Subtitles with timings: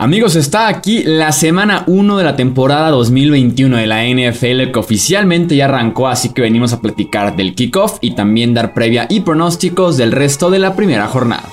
[0.00, 5.56] Amigos, está aquí la semana 1 de la temporada 2021 de la NFL que oficialmente
[5.56, 9.96] ya arrancó, así que venimos a platicar del kickoff y también dar previa y pronósticos
[9.96, 11.48] del resto de la primera jornada.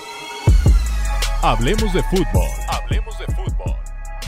[1.42, 2.48] Hablemos de fútbol.
[2.70, 3.76] Hablemos de fútbol.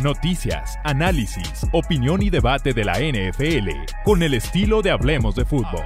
[0.02, 3.70] Noticias, análisis, opinión y debate de la NFL
[4.04, 5.86] con el estilo de Hablemos de fútbol.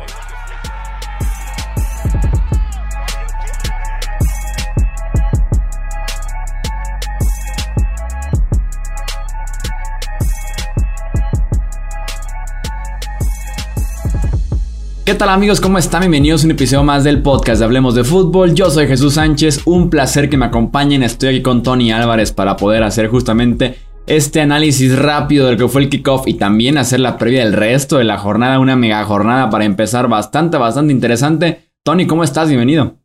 [15.11, 15.59] ¿Qué tal amigos?
[15.59, 15.99] ¿Cómo están?
[15.99, 18.53] Bienvenidos a un episodio más del podcast de Hablemos de Fútbol.
[18.53, 21.03] Yo soy Jesús Sánchez, un placer que me acompañen.
[21.03, 23.75] Estoy aquí con Tony Álvarez para poder hacer justamente
[24.07, 27.97] este análisis rápido del que fue el kickoff y también hacer la previa del resto
[27.97, 31.71] de la jornada, una mega jornada para empezar bastante, bastante interesante.
[31.83, 32.47] Tony, ¿cómo estás?
[32.47, 32.95] Bienvenido.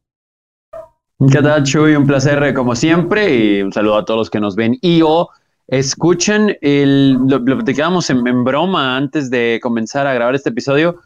[1.29, 1.97] ¿Qué tal, Chuy?
[1.97, 5.31] Un placer como siempre y un saludo a todos los que nos ven y o
[5.67, 11.01] escuchen el, lo, lo platicábamos en, en broma antes de comenzar a grabar este episodio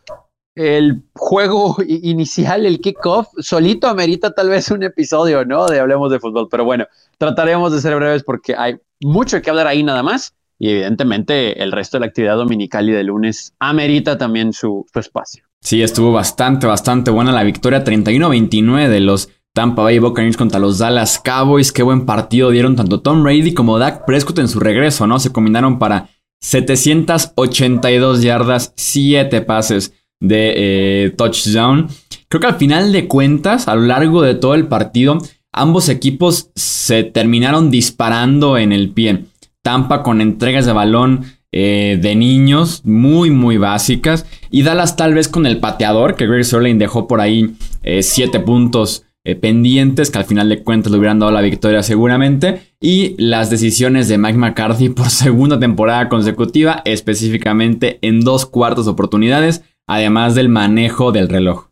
[0.54, 5.66] el juego inicial, el kickoff, solito amerita tal vez un episodio, ¿no?
[5.66, 6.48] De Hablemos de Fútbol.
[6.50, 6.86] Pero bueno,
[7.18, 10.34] trataremos de ser breves porque hay mucho que hablar ahí nada más.
[10.58, 15.44] Y evidentemente el resto de la actividad dominical y de lunes amerita también su, espacio.
[15.62, 20.78] Sí, estuvo bastante, bastante buena la victoria 31-29 de los Tampa Bay Buccaneers contra los
[20.78, 21.72] Dallas Cowboys.
[21.72, 25.18] Qué buen partido dieron tanto Tom Brady como Dak Prescott en su regreso, ¿no?
[25.18, 31.88] Se combinaron para 782 yardas, 7 pases de eh, touchdown.
[32.28, 35.18] Creo que al final de cuentas, a lo largo de todo el partido,
[35.52, 39.24] ambos equipos se terminaron disparando en el pie.
[39.62, 44.26] Tampa con entregas de balón eh, de niños muy, muy básicas.
[44.50, 48.40] Y Dallas tal vez con el pateador, que Greg Sörlein dejó por ahí 7 eh,
[48.40, 49.04] puntos
[49.40, 52.62] pendientes, que al final de cuentas le hubieran dado la victoria seguramente.
[52.80, 59.62] Y las decisiones de Mike McCarthy por segunda temporada consecutiva, específicamente en dos cuartos oportunidades
[59.90, 61.66] además del manejo del reloj.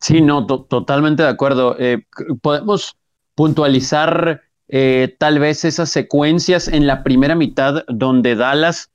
[0.00, 1.76] Sí, no, totalmente de acuerdo.
[1.78, 2.04] Eh,
[2.42, 2.96] podemos
[3.36, 8.90] puntualizar eh, tal vez esas secuencias en la primera mitad donde Dallas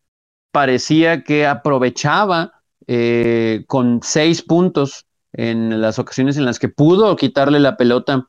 [0.52, 7.62] parecía que aprovechaba eh, con seis puntos en las ocasiones en las que pudo quitarle
[7.62, 8.28] la pelota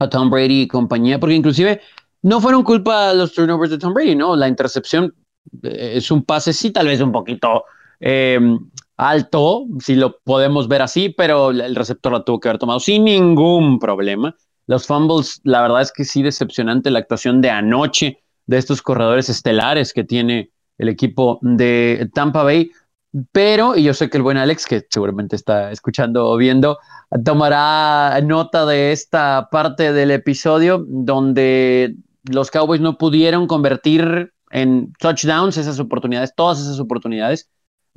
[0.00, 1.80] a Tom Brady y compañía, porque inclusive
[2.20, 4.36] no fueron culpa los turnovers de Tom Brady, ¿no?
[4.36, 5.14] La intercepción
[5.62, 7.64] es un pase, sí, tal vez un poquito
[8.98, 13.04] alto, si lo podemos ver así, pero el receptor la tuvo que haber tomado sin
[13.04, 14.36] ningún problema.
[14.66, 19.28] Los fumbles, la verdad es que sí decepcionante la actuación de anoche de estos corredores
[19.28, 22.70] estelares que tiene el equipo de Tampa Bay.
[23.32, 26.78] Pero, y yo sé que el buen Alex, que seguramente está escuchando o viendo,
[27.24, 31.94] tomará nota de esta parte del episodio donde
[32.24, 37.48] los Cowboys no pudieron convertir en touchdowns esas oportunidades, todas esas oportunidades.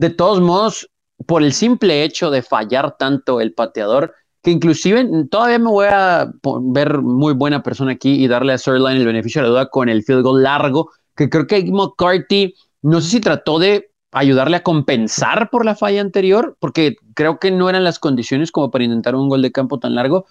[0.01, 0.89] De todos modos,
[1.27, 6.31] por el simple hecho de fallar tanto el pateador, que inclusive todavía me voy a
[6.73, 9.89] ver muy buena persona aquí y darle a Sirline el beneficio de la duda con
[9.89, 14.63] el field goal largo, que creo que McCarthy, no sé si trató de ayudarle a
[14.63, 19.13] compensar por la falla anterior, porque creo que no eran las condiciones como para intentar
[19.13, 20.25] un gol de campo tan largo,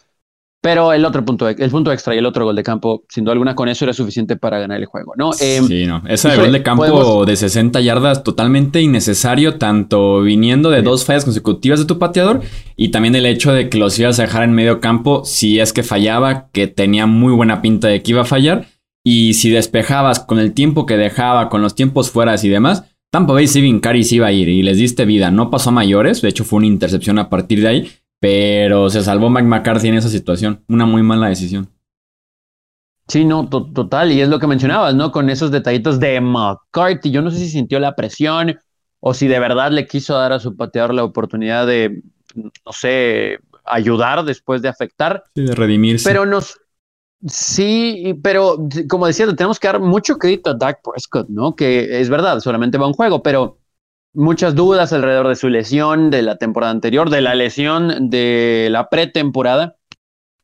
[0.60, 3.32] pero el otro punto, el punto extra y el otro gol de campo, sin duda
[3.32, 5.31] alguna, con eso era suficiente para ganar el juego, ¿no?
[5.41, 6.03] Em, sí, no.
[6.06, 11.81] Ese gol de campo de 60 yardas totalmente innecesario, tanto viniendo de dos fallas consecutivas
[11.81, 12.43] de tu pateador
[12.76, 15.72] y también el hecho de que los ibas a dejar en medio campo si es
[15.72, 18.66] que fallaba, que tenía muy buena pinta de que iba a fallar.
[19.03, 23.32] Y si despejabas con el tiempo que dejaba, con los tiempos fuera y demás, Tampa
[23.32, 25.31] Bay Saving Caris iba a ir y les diste vida.
[25.31, 29.03] No pasó a mayores, de hecho fue una intercepción a partir de ahí, pero se
[29.03, 30.62] salvó Mike McCarthy en esa situación.
[30.69, 31.69] Una muy mala decisión.
[33.08, 34.12] Sí, no, total.
[34.12, 35.10] Y es lo que mencionabas, ¿no?
[35.10, 37.10] Con esos detallitos de McCarthy.
[37.10, 38.56] Yo no sé si sintió la presión
[39.00, 42.03] o si de verdad le quiso dar a su pateador la oportunidad de,
[42.34, 45.25] no sé, ayudar después de afectar.
[45.34, 46.08] Sí, de redimirse.
[46.08, 46.60] Pero nos.
[47.26, 48.56] Sí, pero
[48.88, 51.56] como decía, tenemos que dar mucho crédito a Dak Prescott, ¿no?
[51.56, 53.58] Que es verdad, solamente va un juego, pero
[54.12, 58.89] muchas dudas alrededor de su lesión de la temporada anterior, de la lesión de la
[58.89, 59.77] pretemporada,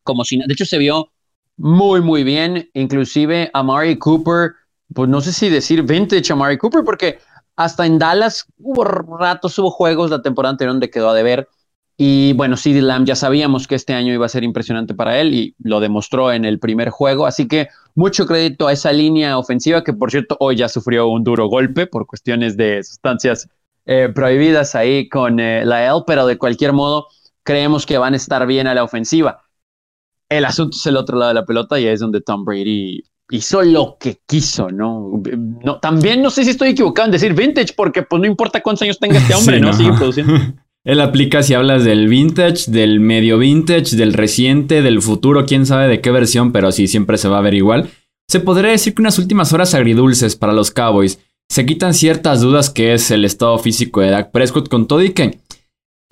[0.02, 1.10] como si, de hecho se vio
[1.56, 4.52] muy, muy bien, inclusive Amari Cooper,
[4.94, 7.18] pues no sé si decir vintage Amari Cooper, porque
[7.56, 11.48] hasta en Dallas hubo ratos, hubo juegos la temporada anterior donde quedó a deber.
[11.98, 15.32] Y bueno, CD Lamb ya sabíamos que este año iba a ser impresionante para él
[15.32, 17.26] y lo demostró en el primer juego.
[17.26, 21.24] Así que mucho crédito a esa línea ofensiva que, por cierto, hoy ya sufrió un
[21.24, 23.48] duro golpe por cuestiones de sustancias
[23.86, 27.06] eh, prohibidas ahí con eh, la L, pero de cualquier modo
[27.42, 29.42] creemos que van a estar bien a la ofensiva.
[30.28, 33.62] El asunto es el otro lado de la pelota y es donde Tom Brady hizo
[33.62, 35.22] lo que quiso, ¿no?
[35.64, 35.78] ¿no?
[35.78, 38.98] También no sé si estoy equivocado en decir vintage, porque pues no importa cuántos años
[38.98, 39.72] tenga este hombre, ¿no?
[39.72, 40.34] Sigue produciendo.
[40.86, 45.88] Él aplica si hablas del vintage, del medio vintage, del reciente, del futuro, quién sabe
[45.88, 47.90] de qué versión, pero sí, siempre se va a ver igual.
[48.28, 51.18] Se podría decir que unas últimas horas agridulces para los Cowboys.
[51.50, 55.10] Se quitan ciertas dudas que es el estado físico de Dak Prescott con todo y
[55.10, 55.40] que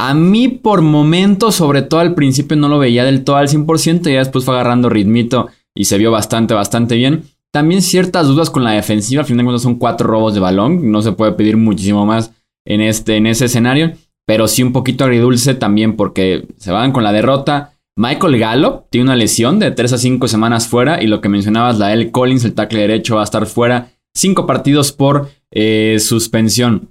[0.00, 4.08] a mí por momentos, sobre todo al principio no lo veía del todo al 100%
[4.08, 7.22] y ya después fue agarrando ritmito y se vio bastante, bastante bien.
[7.52, 10.90] También ciertas dudas con la defensiva, al final de cuentas son cuatro robos de balón,
[10.90, 12.32] no se puede pedir muchísimo más
[12.66, 13.92] en, este, en ese escenario
[14.26, 17.72] pero sí un poquito agridulce también porque se van con la derrota.
[17.96, 21.78] Michael Gallup tiene una lesión de 3 a 5 semanas fuera y lo que mencionabas,
[21.78, 22.10] la L.
[22.10, 26.90] Collins, el tackle derecho, va a estar fuera 5 partidos por eh, suspensión.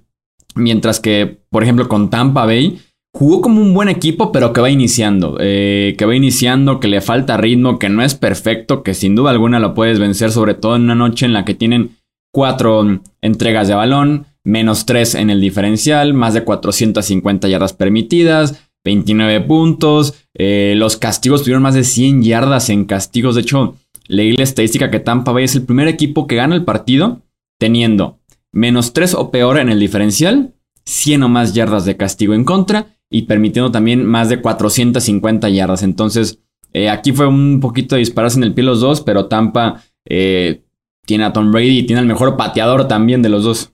[0.55, 2.79] Mientras que, por ejemplo, con Tampa Bay,
[3.13, 5.37] jugó como un buen equipo, pero que va iniciando.
[5.39, 9.31] Eh, que va iniciando, que le falta ritmo, que no es perfecto, que sin duda
[9.31, 11.97] alguna lo puedes vencer, sobre todo en una noche en la que tienen
[12.31, 19.41] cuatro entregas de balón, menos 3 en el diferencial, más de 450 yardas permitidas, 29
[19.41, 20.13] puntos.
[20.33, 23.35] Eh, los castigos tuvieron más de 100 yardas en castigos.
[23.35, 23.75] De hecho,
[24.07, 27.21] leí la estadística que Tampa Bay es el primer equipo que gana el partido
[27.59, 28.19] teniendo
[28.51, 30.53] menos 3 o peor en el diferencial,
[30.85, 35.83] 100 o más yardas de castigo en contra y permitiendo también más de 450 yardas.
[35.83, 36.39] Entonces,
[36.73, 40.63] eh, aquí fue un poquito de dispararse en el pie los dos, pero Tampa eh,
[41.05, 43.71] tiene a Tom Brady y tiene al mejor pateador también de los dos.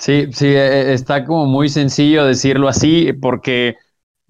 [0.00, 3.76] Sí, sí, e, e, está como muy sencillo decirlo así porque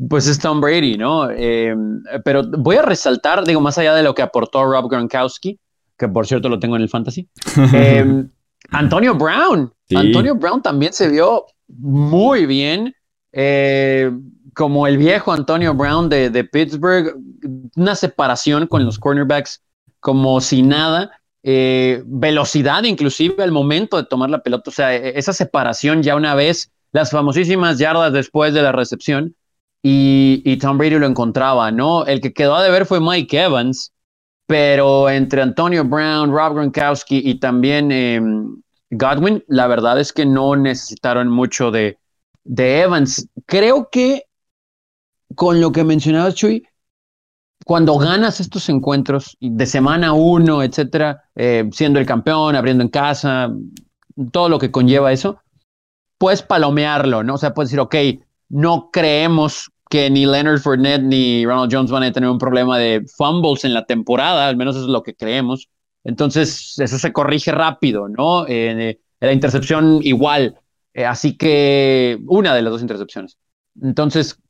[0.09, 1.31] pues es Tom Brady, ¿no?
[1.31, 1.77] Eh,
[2.25, 5.61] pero voy a resaltar, digo, más allá de lo que aportó Rob Gronkowski,
[5.97, 7.29] que por cierto lo tengo en el fantasy,
[7.75, 8.25] eh,
[8.71, 9.73] Antonio Brown.
[9.95, 12.93] Antonio Brown también se vio muy bien,
[13.33, 14.11] eh,
[14.55, 17.15] como el viejo Antonio Brown de, de Pittsburgh,
[17.77, 19.63] una separación con los cornerbacks
[20.01, 21.11] como si nada.
[21.43, 26.15] Eh, velocidad inclusive al momento de tomar la pelota, o sea, e, esa separación ya
[26.15, 29.35] una vez, las famosísimas yardas después de la recepción,
[29.83, 32.05] y, Tom Brady lo encontraba, ¿no?
[32.05, 33.93] El que quedó a deber fue Mike Evans,
[34.47, 38.61] pero entre Antonio Brown, Rob Gronkowski y también em,
[38.91, 41.99] Godwin, la verdad es que no necesitaron mucho de,
[42.45, 43.29] de Evans.
[43.47, 44.25] Creo que
[45.35, 46.67] con lo que mencionabas, Chuy,
[47.71, 53.49] cuando ganas estos encuentros de semana uno, etcétera, eh, siendo el campeón, abriendo en casa,
[54.33, 55.39] todo lo que conlleva eso,
[56.19, 57.35] puedes palomearlo, ¿no?
[57.35, 57.95] O sea, puedes decir, ok,
[58.49, 63.05] no creemos que ni Leonard Fournette ni Ronald Jones van a tener un problema de
[63.17, 65.69] fumbles en la temporada, al menos eso es lo que creemos.
[66.03, 68.49] Entonces, eso se corrige rápido, ¿no?
[68.49, 70.57] Eh, la intercepción igual.
[70.93, 73.39] Eh, así que, una de las dos intercepciones.
[73.81, 74.41] Entonces,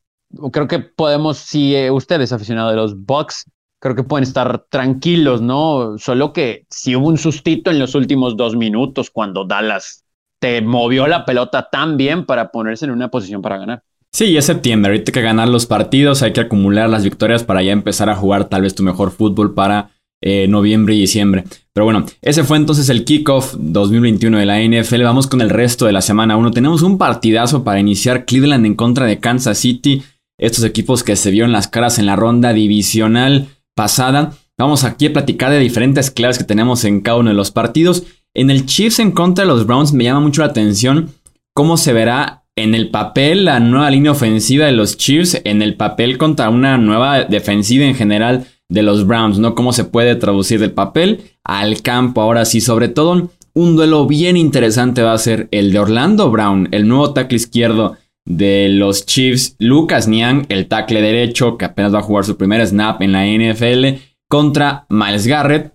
[0.53, 3.45] creo que podemos, si eh, usted es aficionado de los Bucks,
[3.81, 5.97] creo que pueden estar tranquilos, ¿no?
[5.99, 10.05] Solo que si hubo un sustito en los últimos dos minutos cuando Dallas
[10.39, 13.83] te movió la pelota tan bien para ponerse en una posición para ganar.
[14.13, 17.63] Sí, es septiembre, ahorita hay que ganar los partidos, hay que acumular las victorias para
[17.63, 19.91] ya empezar a jugar tal vez tu mejor fútbol para
[20.21, 21.45] eh, noviembre y diciembre.
[21.73, 25.05] Pero bueno, ese fue entonces el kickoff 2021 de la NFL.
[25.05, 26.51] Vamos con el resto de la semana 1.
[26.51, 30.03] Tenemos un partidazo para iniciar Cleveland en contra de Kansas City
[30.41, 34.33] estos equipos que se vieron las caras en la ronda divisional pasada.
[34.59, 38.03] Vamos aquí a platicar de diferentes claves que tenemos en cada uno de los partidos.
[38.35, 41.11] En el Chiefs en contra de los Browns me llama mucho la atención
[41.55, 45.77] cómo se verá en el papel la nueva línea ofensiva de los Chiefs, en el
[45.77, 49.55] papel contra una nueva defensiva en general de los Browns, ¿no?
[49.55, 54.37] Cómo se puede traducir del papel al campo ahora sí, sobre todo un duelo bien
[54.37, 57.97] interesante va a ser el de Orlando Brown, el nuevo tackle izquierdo
[58.37, 62.65] de los Chiefs, Lucas Niang, el tackle derecho, que apenas va a jugar su primer
[62.65, 65.73] snap en la NFL, contra Miles Garrett,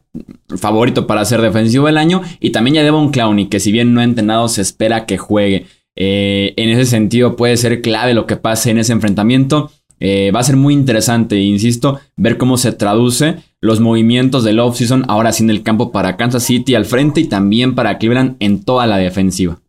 [0.56, 4.00] favorito para ser defensivo del año, y también ya Devon Clowney, que si bien no
[4.00, 5.66] ha entrenado, se espera que juegue.
[5.98, 9.72] Eh, en ese sentido, puede ser clave lo que pase en ese enfrentamiento.
[10.00, 15.04] Eh, va a ser muy interesante, insisto, ver cómo se traduce los movimientos del offseason
[15.08, 18.64] ahora sí en el campo para Kansas City al frente y también para Cleveland en
[18.64, 19.60] toda la defensiva.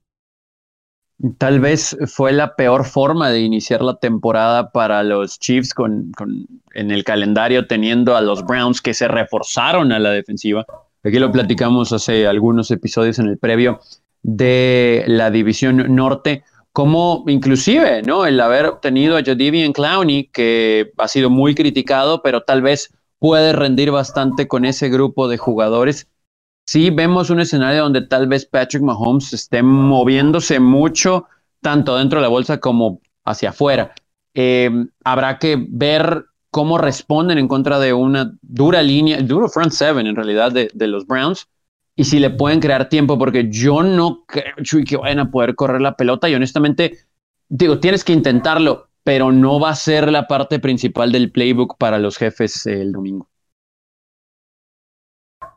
[1.39, 6.13] Tal vez fue la peor forma de iniciar la temporada para los Chiefs con,
[6.75, 10.67] en el calendario teniendo a los Browns que se reforzaron a la defensiva.
[11.03, 13.81] Aquí lo platicamos hace algunos episodios en el previo
[14.23, 16.43] de la división norte,
[16.73, 18.27] como inclusive ¿no?
[18.27, 23.55] el haber obtenido a Jadivian Clowney, que ha sido muy criticado, pero tal vez puede
[23.55, 26.09] rendir bastante con ese grupo de jugadores
[26.67, 31.27] sí vemos un escenario donde tal vez Patrick Mahomes esté moviéndose mucho,
[31.61, 33.95] tanto dentro de la bolsa como hacia afuera.
[34.35, 34.71] Eh,
[35.05, 40.17] habrá que ver cómo responden en contra de una dura línea, duro front seven en
[40.17, 41.49] realidad de, los Browns,
[41.95, 44.55] y si le pueden crear tiempo, porque yo no creo,
[44.87, 46.99] que vayan a poder correr la pelota, y honestamente,
[47.49, 51.99] digo, tienes que intentarlo, pero no va a ser la parte principal del playbook para
[51.99, 53.29] los jefes el domingo.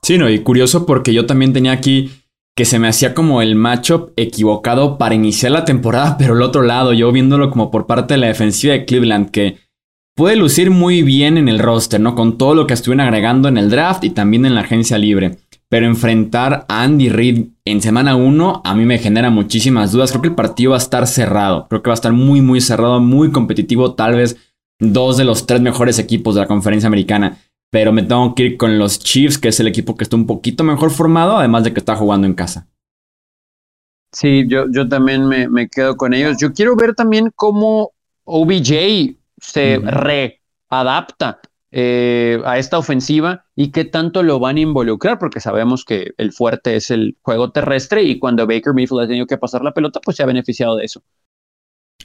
[0.02, 2.12] Sí, no, y curioso porque yo también tenía aquí
[2.56, 6.62] que se me hacía como el matchup equivocado para iniciar la temporada, pero el otro
[6.62, 9.58] lado, yo viéndolo como por parte de la defensiva de Cleveland, que
[10.14, 12.16] puede lucir muy bien en el roster, ¿no?
[12.16, 15.38] Con todo lo que estuvieron agregando en el draft y también en la agencia libre.
[15.70, 20.12] Pero enfrentar a Andy Reid en semana 1 a mí me genera muchísimas dudas.
[20.12, 21.68] Creo que el partido va a estar cerrado.
[21.70, 23.94] Creo que va a estar muy, muy cerrado, muy competitivo.
[23.94, 24.36] Tal vez
[24.80, 27.38] dos de los tres mejores equipos de la conferencia americana
[27.70, 30.26] pero me tengo que ir con los Chiefs, que es el equipo que está un
[30.26, 32.68] poquito mejor formado, además de que está jugando en casa.
[34.12, 36.38] Sí, yo, yo también me, quedo con ellos.
[36.40, 37.92] Yo quiero ver también cómo
[38.24, 41.40] OBJ se readapta
[41.72, 46.32] eh, a esta ofensiva y qué tanto lo van a involucrar, porque sabemos que el
[46.32, 50.00] fuerte es el juego terrestre y cuando Baker Mayfield ha tenido que pasar la pelota,
[50.04, 51.04] pues se ha beneficiado de eso.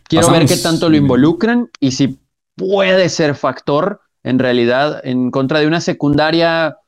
[0.06, 2.18] Quiero ver qué tanto lo involucran y si
[2.54, 6.78] puede ser factor en realidad, en contra de una secundaria,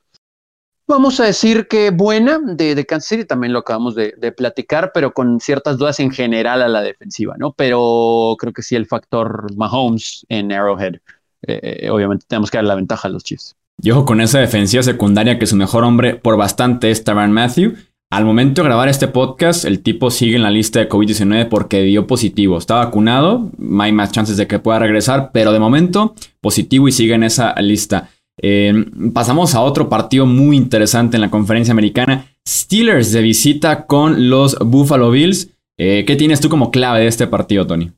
[0.87, 5.13] vamos a decir que buena de, de Kansas City, también lo acabamos de, platicar, pero
[5.13, 7.53] con ciertas dudas en general a la defensiva, ¿no?
[7.53, 10.95] Pero creo que sí el factor Mahomes en Arrowhead.
[11.43, 13.55] Eh, eh, obviamente tenemos que dar la ventaja a los Chiefs.
[13.81, 17.75] Y ojo con esa defensiva secundaria que su mejor hombre por bastante es Taran Matthew.
[18.09, 21.81] Al momento de grabar este podcast, el tipo sigue en la lista de COVID-19 porque
[21.81, 22.57] dio positivo.
[22.57, 27.15] Está vacunado, hay más chances de que pueda regresar, pero de momento positivo y sigue
[27.15, 28.09] en esa lista.
[28.41, 32.27] Eh, pasamos a otro partido muy interesante en la conferencia americana.
[32.47, 35.49] Steelers de visita con los Buffalo Bills.
[35.77, 37.91] Eh, ¿Qué tienes tú como clave de este partido, Tony?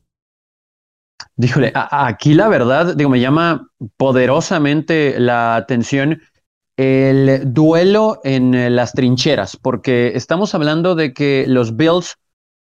[1.35, 6.19] Díjole, aquí la verdad, digo, me llama poderosamente la atención
[6.79, 12.15] el duelo en eh, las trincheras, porque estamos hablando de que los Bills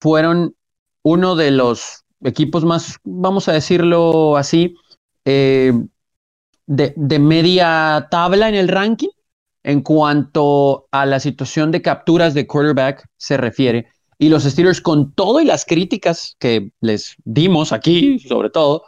[0.01, 0.55] fueron
[1.03, 4.77] uno de los equipos más, vamos a decirlo así,
[5.25, 5.73] eh,
[6.67, 9.09] de, media tabla en el ranking
[9.65, 13.89] en cuanto a la situación de capturas de quarterback se refiere.
[14.21, 18.85] Y los Steelers, con todo y las críticas que les dimos aquí, sobre todo,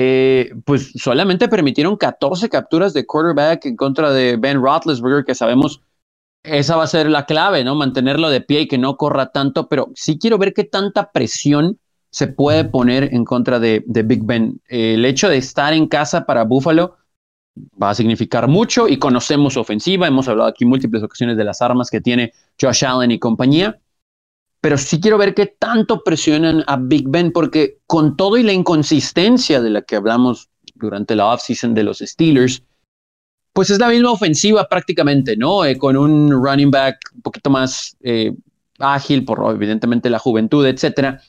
[0.00, 5.82] eh, pues solamente permitieron 14 capturas de quarterback en contra de Ben Roethlisberger, que sabemos
[6.44, 7.74] esa va a ser la clave, ¿no?
[7.74, 11.80] Mantenerlo de pie y que no corra tanto, pero sí quiero ver qué tanta presión
[12.10, 14.60] se puede poner en contra de, Big Ben.
[14.68, 16.94] el hecho de estar en casa para Buffalo
[17.82, 20.06] va a significar mucho y conocemos su ofensiva.
[20.06, 23.80] Hemos hablado aquí múltiples ocasiones de las armas que tiene Josh Allen y compañía
[24.60, 28.52] pero sí quiero ver qué tanto presionan a Big Ben, porque con todo y la
[28.52, 32.62] inconsistencia de la que hablamos durante la offseason de los Steelers,
[33.52, 35.64] pues es la misma ofensiva prácticamente, ¿no?
[35.64, 38.32] Eh, con un running back un poquito más eh,
[38.78, 41.20] ágil, por evidentemente la juventud, etcétera,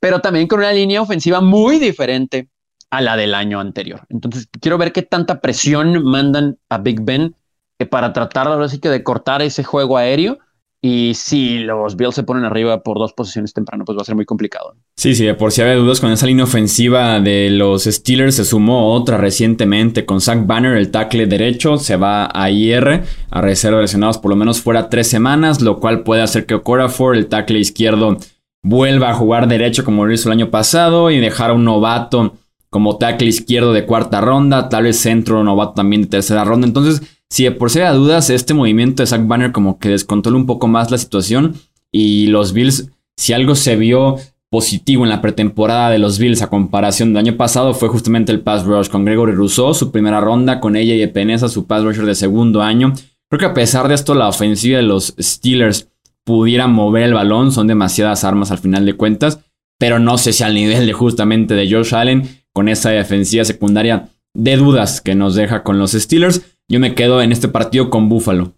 [0.00, 2.48] pero también con una línea ofensiva muy diferente
[2.90, 4.06] a la del año anterior.
[4.08, 7.34] Entonces, quiero ver qué tanta presión mandan a Big Ben
[7.78, 10.38] eh, para tratar ahora sí que de cortar ese juego aéreo
[10.80, 14.14] y si los Bills se ponen arriba por dos posiciones temprano, pues va a ser
[14.14, 14.76] muy complicado.
[14.96, 18.94] Sí, sí, por si había dudas, con esa línea ofensiva de los Steelers se sumó
[18.94, 24.18] otra recientemente con Zach Banner, el tackle derecho, se va a IR, a reserva lesionados
[24.18, 28.16] por lo menos fuera tres semanas, lo cual puede hacer que Okorafor, el tackle izquierdo,
[28.62, 32.34] vuelva a jugar derecho como lo hizo el año pasado y dejar a un novato
[32.70, 36.66] como tackle izquierdo de cuarta ronda, tal vez centro novato también de tercera ronda.
[36.66, 40.46] Entonces, si por si hay dudas, este movimiento de Zach Banner como que descontrola un
[40.46, 41.54] poco más la situación
[41.92, 44.16] y los Bills, si algo se vio
[44.50, 48.40] positivo en la pretemporada de los Bills a comparación del año pasado fue justamente el
[48.40, 52.06] pass rush con Gregory Rousseau, su primera ronda, con ella y Epenesa, su pass rusher
[52.06, 52.94] de segundo año.
[53.30, 55.88] Creo que a pesar de esto, la ofensiva de los Steelers
[56.24, 59.40] pudiera mover el balón, son demasiadas armas al final de cuentas,
[59.78, 64.08] pero no sé si al nivel de justamente de Josh Allen, con esa defensiva secundaria
[64.34, 66.42] de dudas que nos deja con los Steelers.
[66.70, 68.52] Yo me quedo en este partido con Buffalo.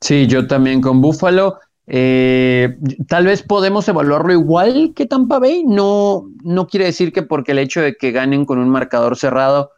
[0.00, 1.58] Sí, yo también con Buffalo.
[1.86, 2.76] Eh,
[3.08, 5.64] tal vez podemos evaluarlo igual que Tampa Bay.
[5.64, 9.72] No, no quiere decir que porque el hecho de que ganen con un marcador cerrado,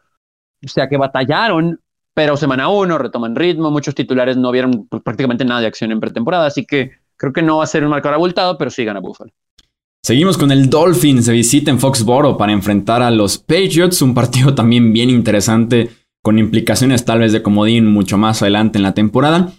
[0.63, 1.81] o sea que batallaron,
[2.13, 3.71] pero semana uno retoman ritmo.
[3.71, 7.41] Muchos titulares no vieron pues, prácticamente nada de acción en pretemporada, así que creo que
[7.41, 9.31] no va a ser un marcador abultado, pero sí gana Buffalo.
[10.03, 14.53] Seguimos con el Dolphins, se visita en Foxboro para enfrentar a los Patriots, un partido
[14.55, 15.89] también bien interesante
[16.27, 19.53] con implicaciones tal vez de comodín mucho más adelante en la temporada.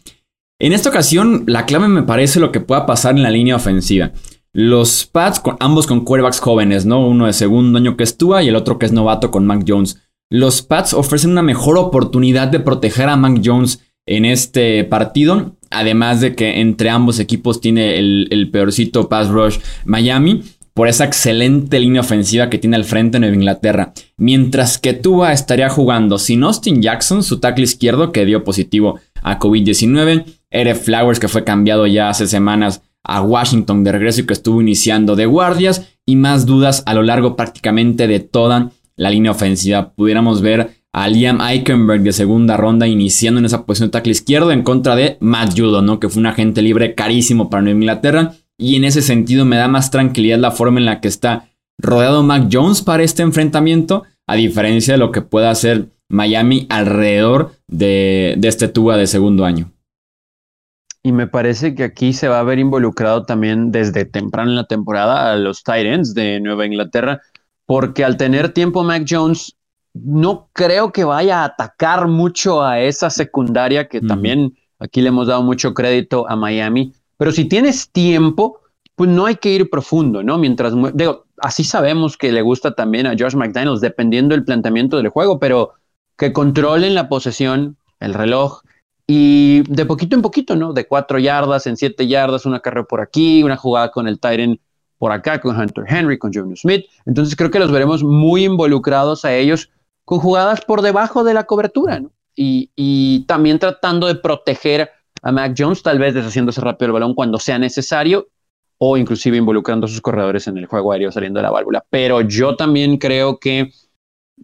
[0.60, 4.12] En esta ocasión, la clave me parece lo que pueda pasar en la línea ofensiva.
[4.52, 7.08] Los Pats, con, ambos con quarterbacks jóvenes, ¿no?
[7.08, 9.96] Uno de segundo año que es y el otro que es novato con Mac Jones.
[10.28, 15.56] los Pats ofrecen una mejor oportunidad de proteger a Mac Jones en este partido.
[15.70, 19.56] Además de que entre ambos equipos tiene el, el peorcito pass rush
[19.86, 20.42] Miami
[20.78, 23.92] por esa excelente línea ofensiva que tiene al frente en Nueva Inglaterra.
[24.16, 29.40] Mientras que Tua estaría jugando sin Austin Jackson, su tackle izquierdo que dio positivo a
[29.40, 34.34] COVID-19, Ere Flowers que fue cambiado ya hace semanas a Washington de regreso y que
[34.34, 39.32] estuvo iniciando de guardias y más dudas a lo largo prácticamente de toda la línea
[39.32, 39.90] ofensiva.
[39.94, 44.52] Pudiéramos ver a Liam Eichenberg de segunda ronda iniciando en esa posición de tackle izquierdo
[44.52, 45.98] en contra de Matt Judo, ¿no?
[45.98, 49.68] que fue un agente libre carísimo para Nueva Inglaterra y en ese sentido me da
[49.68, 51.48] más tranquilidad la forma en la que está
[51.78, 57.52] rodeado Mac Jones para este enfrentamiento, a diferencia de lo que pueda hacer Miami alrededor
[57.68, 59.70] de, este tuba de segundo año.
[61.04, 64.66] Y me parece que aquí se va a ver involucrado también desde temprano en la
[64.66, 67.20] temporada a los Titans de Nueva Inglaterra,
[67.64, 69.54] porque al tener tiempo Mac Jones,
[69.94, 75.28] no creo que vaya a atacar mucho a esa secundaria que también aquí le hemos
[75.28, 78.60] dado mucho crédito a Miami pero si tienes tiempo,
[78.94, 80.38] pues no hay que ir profundo, ¿no?
[80.38, 85.10] Mientras, digo, así sabemos que le gusta también a Josh McDaniels, dependiendo del planteamiento del
[85.10, 85.74] juego, pero
[86.16, 88.62] que controlen la posesión, el reloj,
[89.06, 90.72] y de poquito en poquito, ¿no?
[90.72, 94.58] De cuatro yardas en siete yardas, una carrera por aquí, una jugada con el Titan
[94.98, 96.86] por acá, con Hunter Henry, con Jonas Smith.
[97.06, 99.70] Entonces creo que los veremos muy involucrados a ellos
[100.04, 102.10] con jugadas por debajo de la cobertura, ¿no?
[102.34, 104.90] Y también tratando de proteger
[105.22, 108.28] a Mac Jones, tal vez deshaciéndose rápido el balón cuando sea necesario
[108.78, 111.84] o inclusive involucrando a sus corredores en el juego aéreo saliendo de la válvula.
[111.90, 113.72] Pero yo también creo que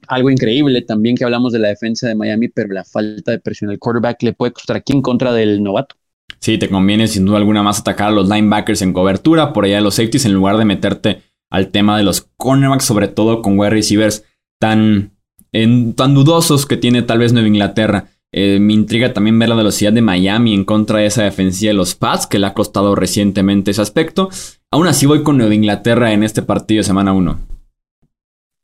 [0.08, 3.70] algo increíble también que hablamos de la defensa de Miami, pero la falta de presión
[3.70, 5.94] del quarterback le puede costar aquí en contra del novato.
[6.40, 9.76] Sí, te conviene sin duda alguna más atacar a los linebackers en cobertura, por allá
[9.76, 13.58] de los safeties, en lugar de meterte al tema de los cornerbacks, sobre todo con
[13.58, 14.24] wide receivers
[14.58, 15.12] tan,
[15.52, 18.08] tan dudosos que tiene tal vez Nueva Inglaterra.
[18.36, 21.74] Eh, me intriga también ver la velocidad de Miami en contra de esa defensiva de
[21.74, 24.28] los Pats, que le ha costado recientemente ese aspecto.
[24.72, 27.38] Aún así voy con Nueva Inglaterra en este partido de semana 1.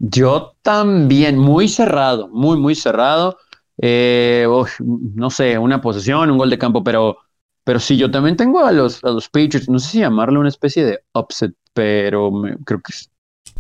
[0.01, 3.39] Yo también, muy cerrado, muy, muy cerrado.
[3.81, 4.45] Eh,
[4.81, 7.19] no sé, una posesión, un gol de campo, pero,
[7.63, 10.49] pero sí, yo también tengo a los, a los Patriots, no sé si llamarle una
[10.49, 12.33] especie de upset, pero
[12.65, 13.09] creo que es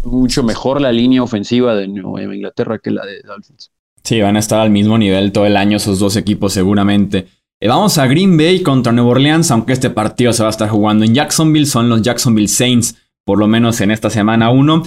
[0.04, 3.70] mucho mejor la línea ofensiva de Nueva Inglaterra que la de Dolphins.
[4.02, 7.26] Sí, van a estar al mismo nivel todo el año esos dos equipos seguramente.
[7.60, 10.68] Eh, vamos a Green Bay contra Nueva Orleans, aunque este partido se va a estar
[10.68, 14.82] jugando en Jacksonville, son los Jacksonville Saints, por lo menos en esta semana 1.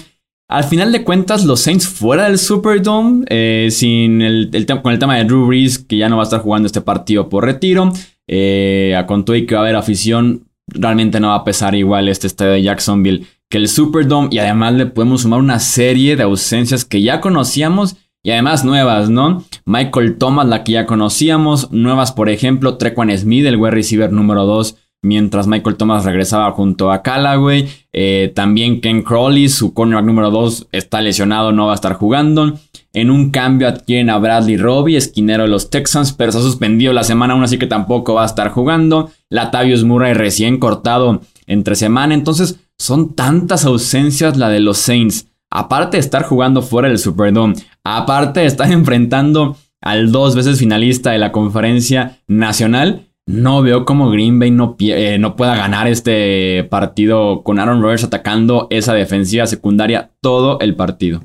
[0.49, 5.17] Al final de cuentas, los Saints fuera del Superdome, eh, sin el, con el tema
[5.17, 7.91] de Drew Brees, que ya no va a estar jugando este partido por retiro.
[8.27, 12.07] Eh, a conto y que va a haber afición, realmente no va a pesar igual
[12.07, 14.29] este estadio de Jacksonville que el Superdome.
[14.31, 19.09] Y además le podemos sumar una serie de ausencias que ya conocíamos y además nuevas,
[19.09, 19.43] ¿no?
[19.65, 21.71] Michael Thomas, la que ya conocíamos.
[21.73, 26.89] Nuevas, por ejemplo, Trequan Smith, el wide receiver número 2, mientras Michael Thomas regresaba junto
[26.89, 27.67] a Callaway.
[27.91, 32.53] Eh, también Ken Crawley, su cornerback número 2, está lesionado, no va a estar jugando.
[32.93, 36.93] En un cambio adquieren a Bradley Robbie, esquinero de los Texans, pero se ha suspendido
[36.93, 39.11] la semana 1, así que tampoco va a estar jugando.
[39.29, 42.13] Latavius Murray recién cortado entre semana.
[42.13, 47.53] Entonces, son tantas ausencias la de los Saints aparte de estar jugando fuera del Superdome,
[47.83, 54.09] aparte de estar enfrentando al dos veces finalista de la conferencia nacional, no veo cómo
[54.09, 59.45] Green Bay no, eh, no pueda ganar este partido con Aaron Rodgers atacando esa defensiva
[59.47, 61.21] secundaria todo el partido.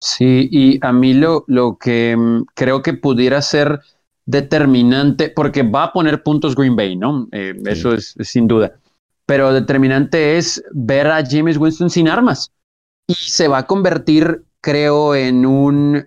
[0.00, 3.80] Sí, y a mí lo, lo que mm, creo que pudiera ser
[4.26, 7.28] determinante, porque va a poner puntos Green Bay, ¿no?
[7.32, 8.72] Eh, eso es, sin duda.
[9.26, 12.52] Pero determinante es ver a James Winston sin armas
[13.06, 16.02] y se va a convertir, creo, en, un,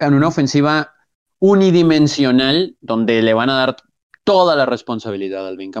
[0.00, 0.92] en una ofensiva
[1.38, 3.76] unidimensional donde le van a dar
[4.24, 5.72] toda la responsabilidad a Alvin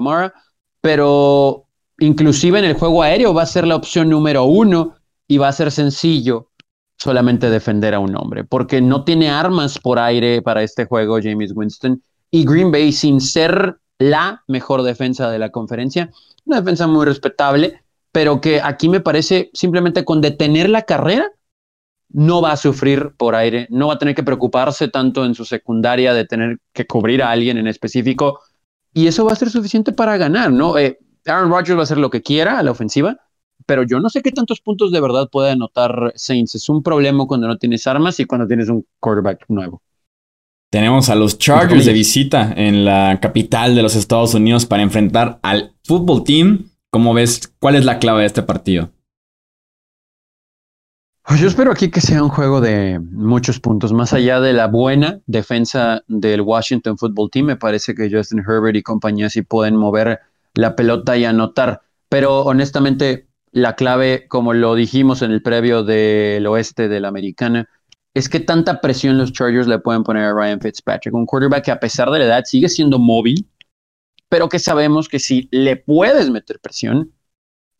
[0.80, 1.66] pero
[1.98, 4.94] inclusive en el juego aéreo va a ser la opción número uno
[5.26, 6.50] y va a ser sencillo
[6.96, 11.52] solamente defender a un hombre, porque no tiene armas por aire para este juego James
[11.54, 12.02] Winston.
[12.30, 16.10] Y Green Bay sin ser la mejor defensa de la conferencia,
[16.44, 21.30] una defensa muy respetable, pero que aquí me parece simplemente con detener la carrera
[22.12, 25.44] no va a sufrir por aire, no va a tener que preocuparse tanto en su
[25.44, 28.40] secundaria de tener que cubrir a alguien en específico
[28.92, 30.76] y eso va a ser suficiente para ganar, ¿no?
[30.78, 33.16] Eh, Aaron Rodgers va a hacer lo que quiera a la ofensiva,
[33.66, 36.54] pero yo no sé qué tantos puntos de verdad puede anotar Saints.
[36.54, 39.82] Es un problema cuando no tienes armas y cuando tienes un quarterback nuevo.
[40.70, 45.38] Tenemos a los Chargers de visita en la capital de los Estados Unidos para enfrentar
[45.42, 47.52] al fútbol team ¿Cómo ves?
[47.60, 48.90] ¿Cuál es la clave de este partido?
[51.28, 55.20] Yo espero aquí que sea un juego de muchos puntos, más allá de la buena
[55.26, 57.46] defensa del Washington Football Team.
[57.46, 60.18] Me parece que Justin Herbert y compañía sí pueden mover
[60.54, 66.46] la pelota y anotar, pero honestamente la clave, como lo dijimos en el previo del
[66.46, 67.68] oeste de la americana,
[68.14, 71.70] es que tanta presión los Chargers le pueden poner a Ryan Fitzpatrick, un quarterback que
[71.70, 73.46] a pesar de la edad sigue siendo móvil,
[74.28, 77.12] pero que sabemos que si le puedes meter presión,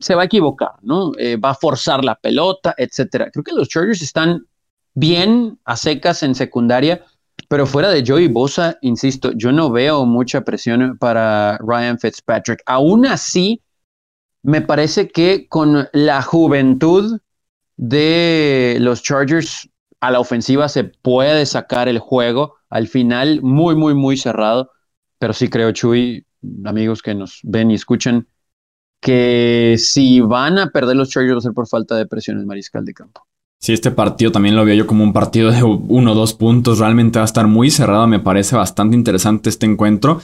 [0.00, 1.12] se va a equivocar, ¿no?
[1.18, 3.30] Eh, va a forzar la pelota, etcétera.
[3.30, 4.46] Creo que los Chargers están
[4.94, 7.04] bien a secas en secundaria,
[7.48, 12.62] pero fuera de Joey Bosa, insisto, yo no veo mucha presión para Ryan Fitzpatrick.
[12.66, 13.62] Aún así,
[14.42, 17.20] me parece que con la juventud
[17.76, 19.68] de los Chargers
[20.00, 22.56] a la ofensiva se puede sacar el juego.
[22.70, 24.70] Al final, muy, muy, muy cerrado.
[25.18, 26.26] Pero sí creo, Chuy,
[26.64, 28.26] amigos que nos ven y escuchan,
[29.00, 32.84] que si van a perder los Chargers va a ser por falta de presión mariscal
[32.84, 33.26] de campo.
[33.58, 36.78] Sí, este partido también lo veo yo como un partido de uno o dos puntos.
[36.78, 38.06] Realmente va a estar muy cerrado.
[38.06, 40.20] Me parece bastante interesante este encuentro.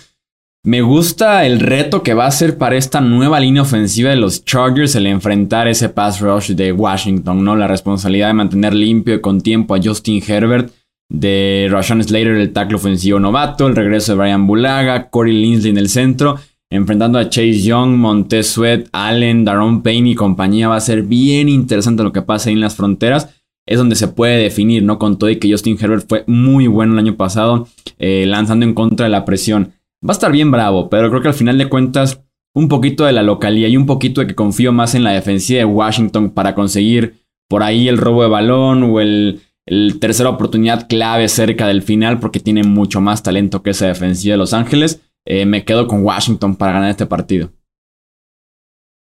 [0.65, 4.45] Me gusta el reto que va a ser para esta nueva línea ofensiva de los
[4.45, 7.55] Chargers el enfrentar ese pass rush de Washington, ¿no?
[7.55, 10.73] La responsabilidad de mantener limpio y con tiempo a Justin Herbert,
[11.09, 15.79] de Rashawn Slater, el tackle ofensivo novato, el regreso de Brian Bulaga, Corey Linsley en
[15.79, 20.69] el centro enfrentando a Chase Young, Montez Sweat, Allen, Daron Payne y compañía.
[20.69, 23.41] Va a ser bien interesante lo que pasa ahí en las fronteras.
[23.67, 24.99] Es donde se puede definir, ¿no?
[24.99, 27.67] Con todo y que Justin Herbert fue muy bueno el año pasado,
[27.99, 29.73] eh, lanzando en contra de la presión.
[30.05, 32.23] Va a estar bien bravo, pero creo que al final de cuentas,
[32.55, 35.59] un poquito de la localía y un poquito de que confío más en la defensiva
[35.59, 37.17] de Washington para conseguir
[37.49, 42.21] por ahí el robo de balón o el, el tercera oportunidad clave cerca del final,
[42.21, 45.03] porque tiene mucho más talento que esa defensiva de Los Ángeles.
[45.27, 47.53] Eh, me quedo con Washington para ganar este partido.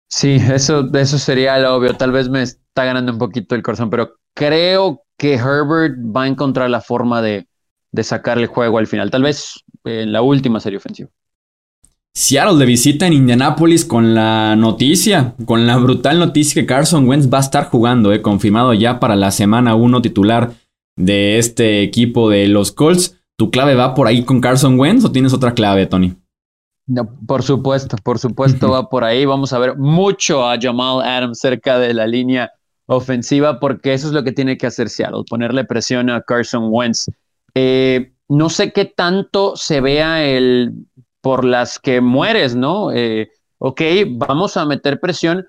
[0.09, 1.93] Sí, eso, eso sería lo obvio.
[1.93, 6.27] Tal vez me está ganando un poquito el corazón, pero creo que Herbert va a
[6.27, 7.47] encontrar la forma de,
[7.91, 9.11] de sacar el juego al final.
[9.11, 11.09] Tal vez en la última serie ofensiva.
[12.13, 17.31] Seattle de visita en Indianapolis con la noticia, con la brutal noticia que Carson Wentz
[17.31, 20.53] va a estar jugando, eh, confirmado ya para la semana 1 titular
[20.95, 23.16] de este equipo de los Colts.
[23.37, 26.15] ¿Tu clave va por ahí con Carson Wentz o tienes otra clave, Tony?
[26.87, 29.25] No, por supuesto, por supuesto va por ahí.
[29.25, 32.51] Vamos a ver mucho a Jamal Adams cerca de la línea
[32.87, 37.11] ofensiva porque eso es lo que tiene que hacer Seattle, ponerle presión a Carson Wentz.
[37.53, 40.73] Eh, no sé qué tanto se vea el
[41.21, 42.91] por las que mueres, ¿no?
[42.91, 45.45] Eh, ok, vamos a meter presión,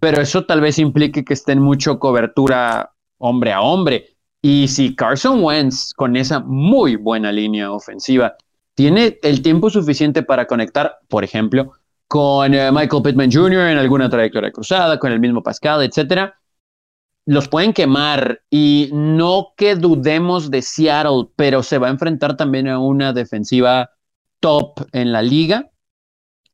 [0.00, 4.13] pero eso tal vez implique que estén mucho cobertura hombre a hombre.
[4.46, 8.36] Y si Carson Wentz, con esa muy buena línea ofensiva,
[8.74, 11.72] tiene el tiempo suficiente para conectar, por ejemplo,
[12.08, 13.70] con eh, Michael Pittman Jr.
[13.70, 16.38] en alguna trayectoria cruzada, con el mismo Pascal, etcétera,
[17.24, 22.68] los pueden quemar y no que dudemos de Seattle, pero se va a enfrentar también
[22.68, 23.92] a una defensiva
[24.40, 25.70] top en la liga.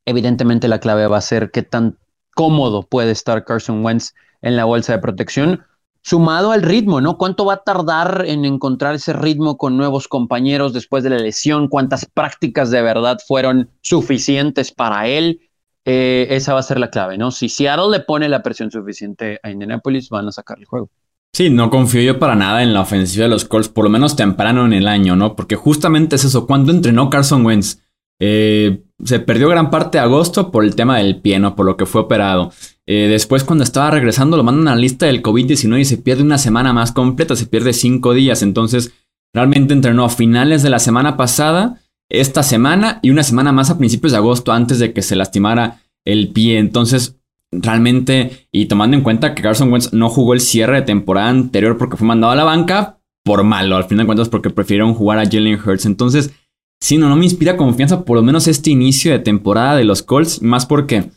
[0.04, 1.98] Evidentemente la clave va a ser qué tan
[2.36, 5.64] cómodo puede estar Carson Wentz en la bolsa de protección
[6.02, 7.18] sumado al ritmo, ¿no?
[7.18, 11.68] ¿Cuánto va a tardar en encontrar ese ritmo con nuevos compañeros después de la lesión?
[11.68, 15.40] ¿Cuántas prácticas de verdad fueron suficientes para él?
[15.84, 17.30] Eh, esa va a ser la clave, ¿no?
[17.30, 20.90] Si Seattle le pone la presión suficiente a Indianapolis, van a sacar el juego.
[21.32, 24.16] Sí, no confío yo para nada en la ofensiva de los Colts, por lo menos
[24.16, 25.36] temprano en el año, ¿no?
[25.36, 27.82] Porque justamente es eso, cuando entrenó Carson Wentz,
[28.20, 31.56] eh, se perdió gran parte de agosto por el tema del pie, ¿no?
[31.56, 32.52] Por lo que fue operado.
[32.86, 36.22] Eh, después, cuando estaba regresando, lo mandan a la lista del COVID-19 y se pierde
[36.22, 38.42] una semana más completa, se pierde cinco días.
[38.42, 38.92] Entonces,
[39.32, 41.80] realmente entrenó a finales de la semana pasada,
[42.10, 45.80] esta semana y una semana más a principios de agosto antes de que se lastimara
[46.04, 46.58] el pie.
[46.58, 47.16] Entonces,
[47.50, 51.78] realmente, y tomando en cuenta que Carson Wentz no jugó el cierre de temporada anterior
[51.78, 55.18] porque fue mandado a la banca, por malo, al final de cuentas, porque prefirieron jugar
[55.18, 55.86] a Jalen Hurts.
[55.86, 56.32] Entonces,
[56.80, 60.02] sí, no, no me inspira confianza, por lo menos este inicio de temporada de los
[60.02, 61.10] Colts, más porque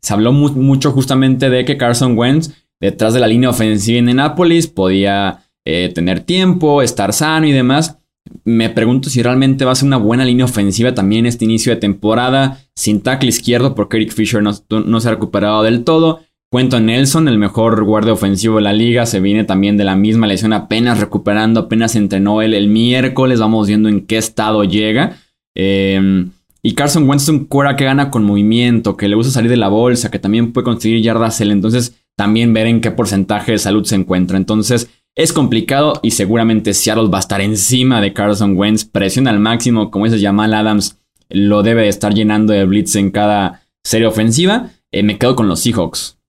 [0.00, 4.66] se habló mucho justamente de que Carson Wentz, detrás de la línea ofensiva en Nápoles,
[4.66, 7.98] podía eh, tener tiempo, estar sano y demás.
[8.44, 11.80] Me pregunto si realmente va a ser una buena línea ofensiva también este inicio de
[11.80, 16.20] temporada, sin tackle izquierdo, porque Eric Fisher no, no se ha recuperado del todo.
[16.52, 20.26] Cuento Nelson, el mejor guardia ofensivo de la liga, se viene también de la misma
[20.26, 25.16] lesión, apenas recuperando, apenas entrenó él el miércoles, vamos viendo en qué estado llega.
[25.54, 26.26] Eh,
[26.62, 29.56] y Carson Wentz es un cuera que gana con movimiento, que le gusta salir de
[29.56, 31.52] la bolsa, que también puede conseguir yardas él.
[31.52, 34.36] Entonces, también ver en qué porcentaje de salud se encuentra.
[34.36, 38.84] Entonces, es complicado y seguramente Seattle va a estar encima de Carson Wentz.
[38.84, 43.62] Presiona al máximo, como dice Jamal Adams, lo debe estar llenando de blitz en cada
[43.84, 44.70] serie ofensiva.
[44.92, 46.19] Eh, me quedo con los Seahawks.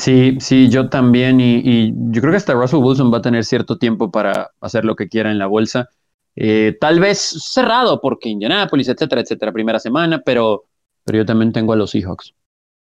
[0.00, 1.40] Sí, sí, yo también.
[1.40, 4.96] Y, yo creo que hasta Russell Wilson va a tener cierto tiempo para hacer lo
[4.96, 5.90] que quiera en la bolsa.
[6.36, 10.64] Eh, tal vez cerrado porque Indianapolis, etcétera, etcétera, primera semana, pero,
[11.04, 12.34] pero yo también tengo a los Seahawks.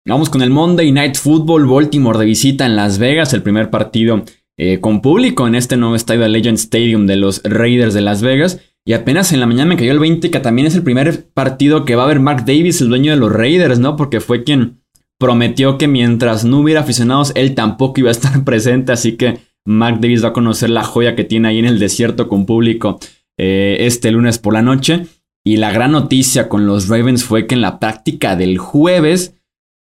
[0.07, 4.23] Vamos con el Monday Night Football, Baltimore de visita en Las Vegas, el primer partido
[4.57, 8.61] eh, con público en este nuevo estadio Legend Stadium de los Raiders de Las Vegas.
[8.85, 11.85] Y apenas en la mañana me cayó el 20 que también es el primer partido
[11.85, 13.97] que va a haber Mark Davis, el dueño de los Raiders, ¿no?
[13.97, 14.80] Porque fue quien
[15.21, 20.01] prometió que mientras no hubiera aficionados, él tampoco iba a estar presente, así que Mark
[20.01, 22.99] Davis va a conocer la joya que tiene ahí en el desierto con público
[23.37, 25.07] eh, este lunes por la noche.
[25.45, 29.35] Y la gran noticia con los Ravens fue que en la práctica del jueves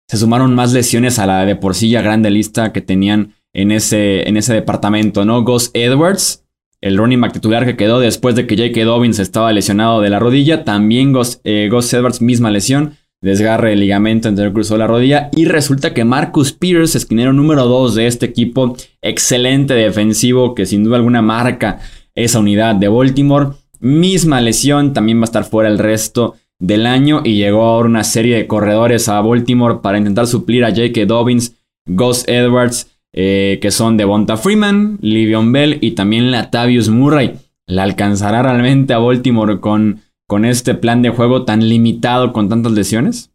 [0.07, 3.71] se sumaron más lesiones a la de por sí ya grande lista que tenían en
[3.71, 5.43] ese, en ese departamento, ¿no?
[5.43, 6.45] Gus Edwards,
[6.81, 8.83] el running back titular que quedó después de que J.K.
[8.83, 14.27] Dobbins estaba lesionado de la rodilla, también Gus, eh, Edwards, misma lesión, desgarre el ligamento
[14.27, 18.75] entre cruzó la rodilla y resulta que Marcus Peters, esquinero número 2 de este equipo,
[19.01, 21.79] excelente defensivo que sin duda alguna marca
[22.15, 27.21] esa unidad de Baltimore, misma lesión, también va a estar fuera el resto del año
[27.23, 31.05] y llegó ahora una serie de corredores a Baltimore para intentar suplir a J.K.
[31.05, 31.55] Dobbins,
[31.85, 37.33] Gus Edwards, eh, que son Devonta Freeman, Livion Bell y también Latavius Murray.
[37.65, 42.71] ¿La alcanzará realmente a Baltimore con, con este plan de juego tan limitado con tantas
[42.71, 43.33] lesiones?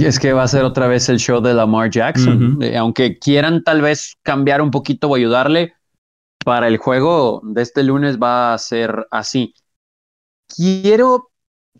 [0.00, 2.56] Es que va a ser otra vez el show de Lamar Jackson.
[2.62, 5.74] Eh, aunque quieran tal vez cambiar un poquito o ayudarle,
[6.42, 9.52] para el juego de este lunes va a ser así.
[10.56, 11.32] Quiero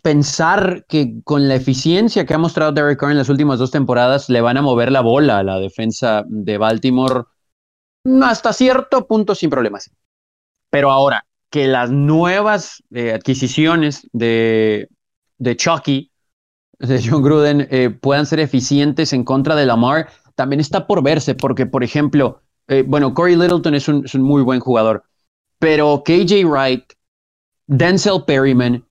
[0.03, 4.29] pensar que con la eficiencia que ha mostrado Derek Carr en las últimas dos temporadas,
[4.29, 7.23] le van a mover la bola a la defensa de Baltimore
[8.21, 9.89] hasta cierto punto sin problemas.
[10.69, 14.89] Pero ahora, que las nuevas eh, adquisiciones de,
[15.37, 16.11] de Chucky,
[16.79, 21.35] de John Gruden, eh, puedan ser eficientes en contra de Lamar, también está por verse,
[21.35, 25.03] porque, por ejemplo, eh, bueno, Corey Littleton es un, es un muy buen jugador,
[25.57, 26.93] pero KJ Wright,
[27.67, 28.85] Denzel Perryman,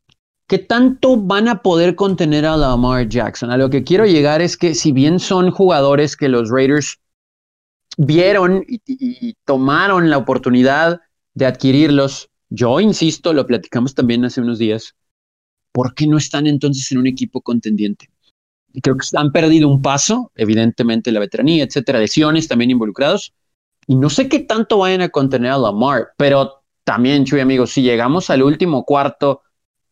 [0.49, 3.51] ¿Qué tanto van a poder contener a Lamar Jackson?
[3.51, 6.99] A lo que quiero llegar es que si bien son jugadores que los Raiders
[7.99, 11.03] vieron y, tomaron la oportunidad
[11.35, 14.94] de adquirirlos, yo insisto, lo platicamos también hace unos días,
[15.72, 18.11] ¿por qué no están entonces en un equipo contendiente?
[18.82, 23.32] Creo que han perdido un paso, evidentemente la veteranía, etcétera, lesiones también involucrados,
[23.87, 27.82] y no sé qué tanto vayan a contener a Lamar, pero también, Chuy, amigos, si
[27.82, 29.42] llegamos al último cuarto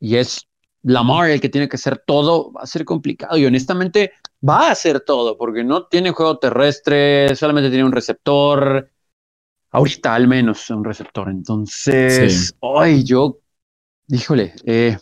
[0.00, 0.46] y es
[0.82, 3.36] Lamar el que tiene que hacer todo, va a ser complicado.
[3.36, 4.12] Y honestamente
[4.46, 8.88] va a hacer todo, porque no tiene juego terrestre, solamente tiene un receptor.
[9.70, 11.28] Ahorita al menos un receptor.
[11.28, 13.38] Entonces, ay, yo,
[14.08, 14.96] híjole, eh,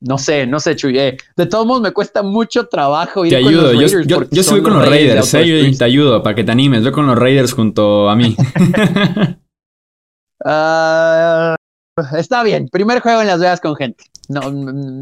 [0.00, 0.98] no sé, no sé, Chuy.
[0.98, 3.72] Eh, de todos modos, me cuesta mucho trabajo ir te ayudo.
[3.72, 6.82] yo, yo, yo subí con los Raiders, eh, te ayudo para que te animes.
[6.82, 8.36] Voy con los Raiders junto a mí.
[10.44, 11.54] Ah,
[12.18, 12.68] está bien.
[12.68, 14.40] Primer juego en Las Vegas con gente no,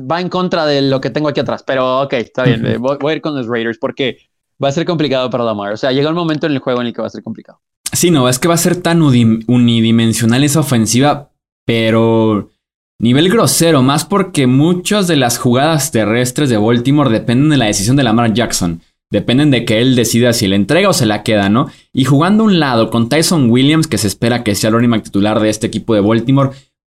[0.06, 2.96] va en contra de lo que tengo aquí atrás, pero ok, está bien, eh, voy,
[3.00, 4.18] a ir con los Raiders porque
[4.62, 5.72] va a ser complicado para Lamar.
[5.72, 7.60] O sea, llega un momento en el juego en el que va a ser complicado.
[7.92, 11.30] Sí, no, es que va a ser tan unidimensional esa ofensiva,
[11.66, 12.50] pero
[13.00, 17.96] nivel grosero, más porque muchas de las jugadas terrestres de Baltimore dependen de la decisión
[17.96, 18.80] de Lamar Jackson.
[19.10, 21.68] Dependen de que él decida si la entrega o se la queda, ¿no?
[21.92, 25.02] Y jugando a un lado con Tyson Williams, que se espera que sea el running
[25.02, 26.50] titular de este equipo de Baltimore,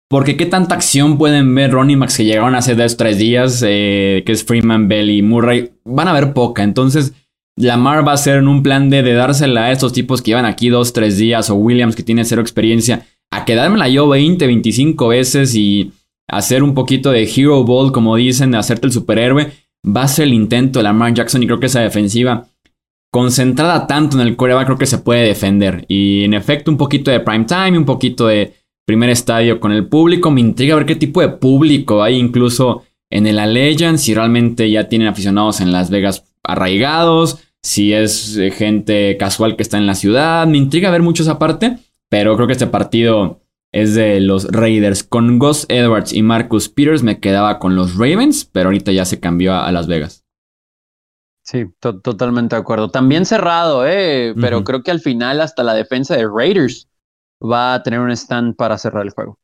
[0.08, 4.22] porque qué tanta acción pueden ver Ronnie Max que llegaron hace dos tres días, eh,
[4.24, 5.70] que es Freeman, Bell y Murray.
[5.84, 6.62] Van a ver poca.
[6.64, 7.12] Entonces,
[7.58, 10.68] Lamar va a ser en un plan de, dársela a estos tipos que llevan aquí
[10.68, 15.54] dos, tres días, o Williams que tiene cero experiencia, a quedármela yo 20, 25 veces
[15.54, 15.92] y
[16.28, 19.50] hacer un poquito de hero ball, como dicen, de hacerte el superhéroe.
[19.84, 22.46] Va a ser el intento de Lamar Jackson y creo que esa defensiva
[23.10, 25.84] concentrada tanto en el coreback creo que se puede defender.
[25.88, 28.54] Y en efecto, un poquito de prime time, un poquito de
[28.86, 30.30] primer estadio con el público.
[30.30, 34.88] Me intriga ver qué tipo de público hay incluso en el Allegiant, si realmente ya
[34.88, 39.94] tienen aficionados en Las Vegas arraigados, si es eh, gente casual que está en la
[39.94, 40.46] ciudad.
[40.46, 43.40] Me intriga ver mucho esa parte, pero creo que este partido
[43.72, 45.04] es de los Raiders.
[45.04, 49.20] Con Gus Edwards y Marcus Peters me quedaba con los Ravens, pero ahorita ya se
[49.20, 50.24] cambió a, Las Vegas.
[51.42, 52.90] Sí, totalmente de acuerdo.
[52.90, 54.34] También cerrado, ¿eh?
[54.38, 56.88] pero creo que al final hasta la defensa de Raiders
[57.42, 59.38] va a tener un stand para cerrar el juego.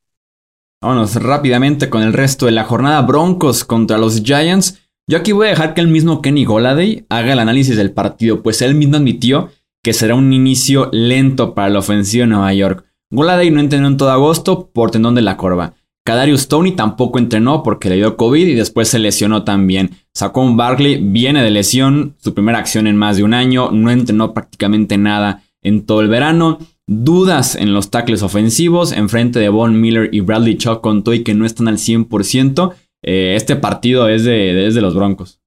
[0.83, 3.01] Vámonos rápidamente con el resto de la jornada.
[3.01, 4.84] Broncos contra los Giants.
[5.07, 8.43] Yo aquí voy a dejar que el mismo Kenny Goladay haga el análisis del partido,
[8.43, 9.51] pues él mismo admitió
[9.83, 12.87] que será un inicio lento para la ofensiva de Nueva York.
[13.11, 15.75] Goladay no entrenó en todo agosto por tendón de la corva.
[16.07, 19.91] Kadarius Tony tampoco entrenó porque le dio COVID y después se lesionó también.
[20.15, 24.33] Saquon Barkley viene de lesión, su primera acción en más de un año, no entrenó
[24.33, 26.59] prácticamente nada en todo el verano.
[26.87, 31.35] Dudas en los tackles ofensivos, enfrente de Von Miller y Bradley Chuck con Toy que
[31.35, 32.73] no están al 100%.
[33.07, 35.41] Eh, este partido es de, es de los Broncos.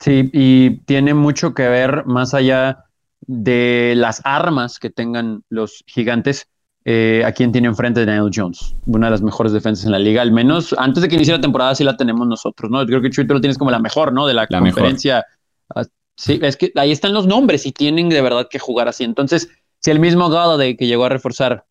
[0.00, 2.86] Sí, y tiene mucho que ver más allá
[3.20, 6.48] de las armas que tengan los gigantes
[6.84, 10.20] eh, a quien tiene enfrente Daniel Jones, una de las mejores defensas en la liga,
[10.20, 12.84] al menos antes de que inicie la temporada sí la tenemos nosotros, ¿no?
[12.84, 14.26] Creo que Chuy tú lo tienes como la mejor, ¿no?
[14.26, 15.24] De la, conferencia.
[15.72, 15.84] Ah,
[16.16, 19.04] sí, es que ahí están los nombres y tienen de verdad que jugar así.
[19.04, 20.28] Entonces, si el mismo
[20.58, 21.66] de que llegó a reforzar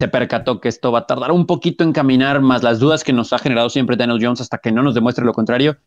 [0.00, 3.12] se percató que esto va a tardar un poquito en caminar, más las dudas que
[3.12, 5.78] nos ha generado siempre Daniel Jones hasta que no nos demuestre lo contrario,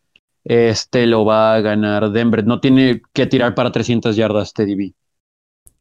[0.44, 2.46] este lo va a ganar Denver.
[2.46, 4.92] No tiene que tirar para 300 yardas TDB.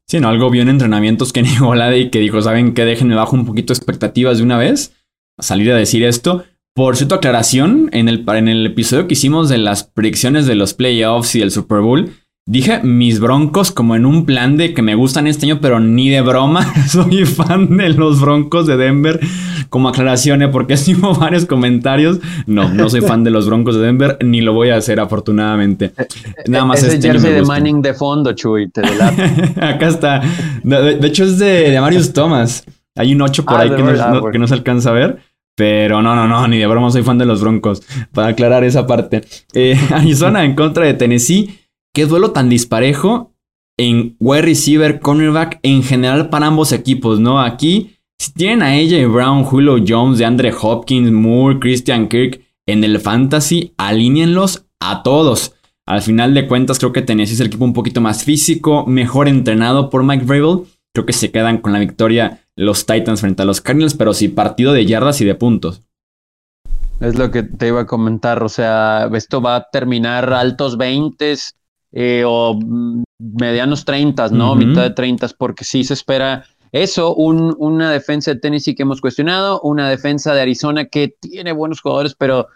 [0.08, 1.44] Sí, no, algo vio en entrenamientos que
[1.76, 2.86] la y que dijo, ¿saben qué?
[2.86, 4.96] Déjenme bajo un poquito expectativas de una vez.
[5.38, 6.44] A salir a decir esto.
[6.74, 10.74] Por cierto, aclaración, en el, en el episodio que hicimos de las predicciones de los
[10.74, 12.14] playoffs y el Super Bowl,
[12.52, 16.10] Dije mis broncos como en un plan de que me gustan este año, pero ni
[16.10, 16.68] de broma.
[16.90, 19.22] Soy fan de los broncos de Denver.
[19.70, 20.50] Como aclaración, ¿eh?
[20.50, 22.20] porque hubo varios comentarios.
[22.48, 25.94] No, no soy fan de los broncos de Denver, ni lo voy a hacer afortunadamente.
[26.46, 28.82] Nada más Ese este jersey de Manning de fondo, Chuy, te
[29.62, 30.22] Acá está.
[30.62, 32.66] De, hecho es de, de, Marius Thomas.
[32.98, 35.20] Hay un 8 por ah, ahí que no, que no se alcanza a ver.
[35.56, 37.82] Pero no, no, no, ni de broma soy fan de los Broncos.
[38.12, 39.22] Para aclarar esa parte.
[39.54, 41.61] Eh, Arizona en contra de Tennessee.
[41.94, 43.34] Qué duelo tan disparejo
[43.78, 47.42] en wide receiver, cornerback, en general para ambos equipos, ¿no?
[47.42, 52.86] Aquí, si tienen a AJ Brown, Julio Jones, de Andre Hopkins, Moore, Christian Kirk en
[52.86, 55.54] el fantasy, alíñenlos a todos.
[55.86, 59.28] Al final de cuentas, creo que Tennessee es el equipo un poquito más físico, mejor
[59.28, 60.62] entrenado por Mike Vrabel.
[60.94, 64.30] Creo que se quedan con la victoria los Titans frente a los Cardinals, pero sí
[64.30, 65.82] partido de yardas y de puntos.
[67.02, 71.36] Es lo que te iba a comentar, o sea, esto va a terminar altos 20
[71.92, 74.56] eh, o mm, medianos 30, ¿no?
[74.56, 79.60] Mitad de 30, porque sí se espera eso, una defensa de Tennessee que hemos cuestionado,
[79.62, 82.48] una defensa de Arizona que tiene buenos jugadores, pero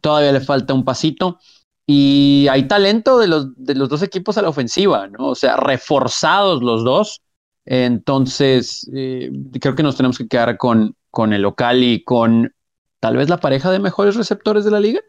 [0.00, 1.38] todavía le falta un pasito.
[1.86, 5.28] Y hay talento de los, de los dos equipos a la ofensiva, ¿no?
[5.28, 7.22] O sea, reforzados los dos.
[7.64, 12.52] Entonces, eh, creo que nos tenemos que quedar con, con el local y con
[12.98, 15.00] tal vez la pareja de mejores receptores de la liga,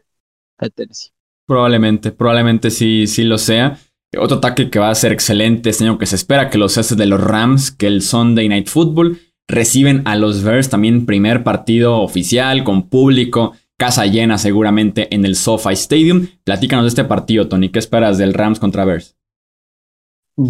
[0.60, 1.10] de Tennessee.
[1.46, 3.78] Probablemente, probablemente sí, sí lo sea.
[4.18, 6.94] Otro ataque que va a ser excelente este año que se espera que los hace
[6.94, 12.00] de los Rams, que el Sunday Night Football reciben a los Bears también primer partido
[12.00, 16.26] oficial con público, casa llena seguramente en el SoFi Stadium.
[16.44, 19.16] Platícanos de este partido, Tony, ¿qué esperas del Rams contra Bears?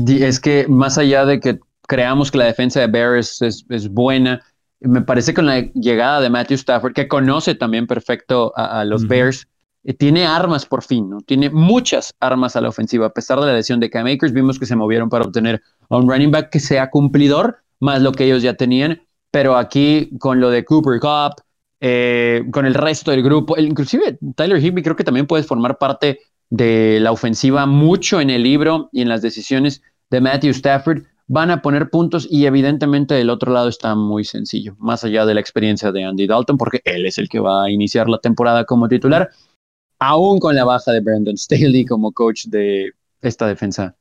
[0.07, 4.43] Es que más allá de que creamos que la defensa de Bears es, buena,
[4.81, 9.07] me parece que con la llegada de Matthew Stafford, que conoce también perfecto a, los
[9.07, 9.47] Bears,
[9.85, 11.21] eh, tiene armas por fin, ¿no?
[11.21, 13.07] Tiene muchas armas a la ofensiva.
[13.07, 15.97] A pesar de la lesión de Cam Akers, vimos que se movieron para obtener a
[15.97, 19.03] un running back que sea cumplidor, más lo que ellos ya tenían.
[19.31, 21.43] Pero aquí, con lo de Cooper Cup,
[21.81, 26.21] eh, con el resto del grupo, inclusive Tyler Higby creo que también puede formar parte
[26.49, 31.03] de la ofensiva mucho en el libro y en las decisiones de Matthew Stafford.
[31.27, 35.35] Van a poner puntos y evidentemente del otro lado está muy sencillo, más allá de
[35.35, 38.65] la experiencia de Andy Dalton, porque él es el que va a iniciar la temporada
[38.67, 39.31] como titular
[40.05, 43.97] aún con la baja de Brandon Staley como coach de esta defensa,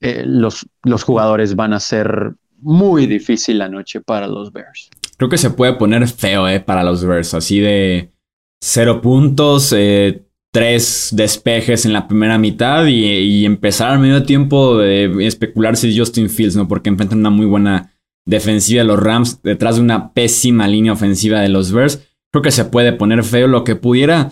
[0.00, 4.88] eh, los, los jugadores van a ser muy difícil la noche para los Bears.
[5.16, 8.12] Creo que se puede poner feo eh, para los Bears, así de
[8.60, 15.26] cero puntos, eh, tres despejes en la primera mitad y, empezar al medio tiempo de
[15.26, 16.68] especular si Justin Fields, ¿no?
[16.68, 21.40] Porque enfrentan una muy buena defensiva de los Rams detrás de una pésima línea ofensiva
[21.40, 22.00] de los Bears.
[22.30, 24.30] Creo que se puede poner feo lo que pudiera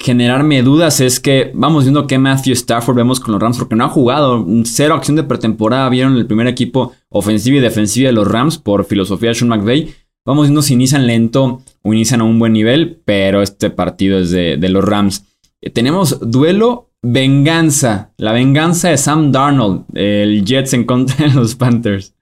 [0.00, 3.84] generarme dudas es que vamos viendo que Matthew Stafford vemos con los Rams porque no
[3.84, 8.26] ha jugado cero acción de pretemporada vieron el primer equipo ofensivo y defensivo de los
[8.26, 9.94] Rams por filosofía de Sean McVay.
[10.24, 14.30] Vamos viendo si inician lento o inician a un buen nivel pero este partido es
[14.30, 15.26] de, los Rams.
[15.60, 21.54] Eh, tenemos duelo venganza la venganza de Sam Darnold el Jets en contra de los
[21.54, 22.14] Panthers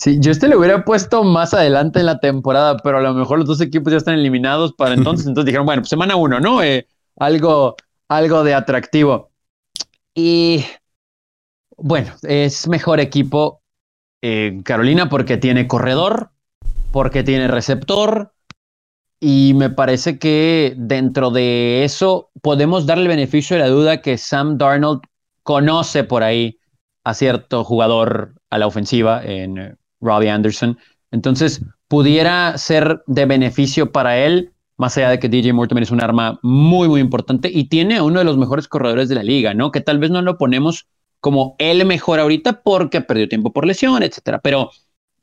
[0.00, 3.38] Sí, yo este le hubiera puesto más adelante en la temporada, pero a lo mejor
[3.40, 5.26] los dos equipos ya están eliminados para entonces.
[5.26, 6.62] Entonces dijeron, bueno, pues semana uno, ¿no?
[6.62, 6.86] Eh,
[7.16, 7.74] algo,
[8.08, 9.32] algo de atractivo.
[10.14, 10.64] Y
[11.76, 13.62] bueno, es mejor equipo
[14.22, 16.30] eh, Carolina porque tiene corredor,
[16.92, 18.32] porque tiene receptor.
[19.20, 24.16] Y me parece que dentro de eso podemos darle el beneficio de la duda que
[24.16, 25.00] Sam Darnold
[25.42, 26.60] conoce por ahí
[27.02, 30.78] a cierto jugador a la ofensiva en Robbie Anderson.
[31.10, 35.90] Entonces, pudiera ser de beneficio para él, más allá de que DJ Moore también es
[35.90, 39.22] un arma muy, muy importante y tiene a uno de los mejores corredores de la
[39.22, 39.72] liga, ¿no?
[39.72, 40.86] Que tal vez no lo ponemos
[41.20, 44.70] como el mejor ahorita porque perdió tiempo por lesión, etcétera, pero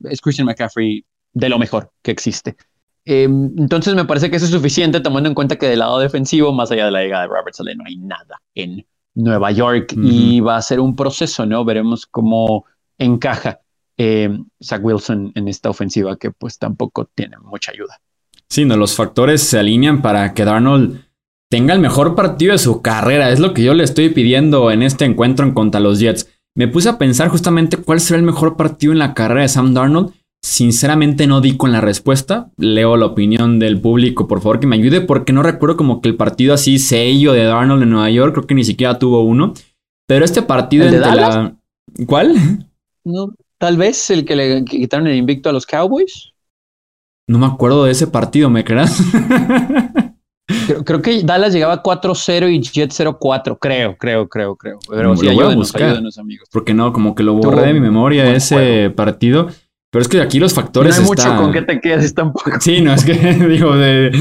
[0.04, 2.56] es Christian McCaffrey de lo mejor que existe.
[3.04, 6.52] Em, entonces me parece que eso es suficiente tomando en cuenta que del lado defensivo,
[6.52, 10.40] más allá de la liga de Robert Saleh, no hay nada en Nueva York y
[10.40, 11.64] va a ser un proceso, ¿no?
[11.64, 12.66] Veremos cómo
[12.98, 13.60] encaja
[13.98, 14.30] eh,
[14.62, 18.00] Zach Wilson en esta ofensiva que pues tampoco tiene mucha ayuda.
[18.48, 21.00] Sí, no, los factores se alinean para que Darnold
[21.50, 23.30] tenga el mejor partido de su carrera.
[23.30, 26.28] Es lo que yo le estoy pidiendo en este encuentro en contra los Jets.
[26.54, 29.74] Me puse a pensar justamente cuál será el mejor partido en la carrera de Sam
[29.74, 30.12] Darnold.
[30.42, 32.50] Sinceramente no di con la respuesta.
[32.56, 36.08] Leo la opinión del público, por favor que me ayude, porque no recuerdo como que
[36.08, 39.54] el partido así sello de Darnold en Nueva York, creo que ni siquiera tuvo uno.
[40.06, 41.56] Pero este partido ¿El la...
[42.06, 42.68] ¿Cuál?
[43.04, 46.32] No, tal vez el que le quitaron el invicto a los Cowboys.
[47.28, 49.02] No me acuerdo de ese partido, ¿me creas?
[50.84, 54.78] creo, que Dallas llegaba 4-0 y Jet 0-4, creo, creo, creo, creo.
[54.88, 56.48] Pero sí, ayúdenos, ayúdenos, amigos.
[56.52, 59.48] Porque no, como que lo borré de mi memoria ese partido.
[59.90, 60.96] Pero es que aquí los factores.
[60.96, 62.50] No hay mucho con que te quedes tampoco.
[62.60, 63.14] Sí, no, es que
[63.48, 64.12] digo, de,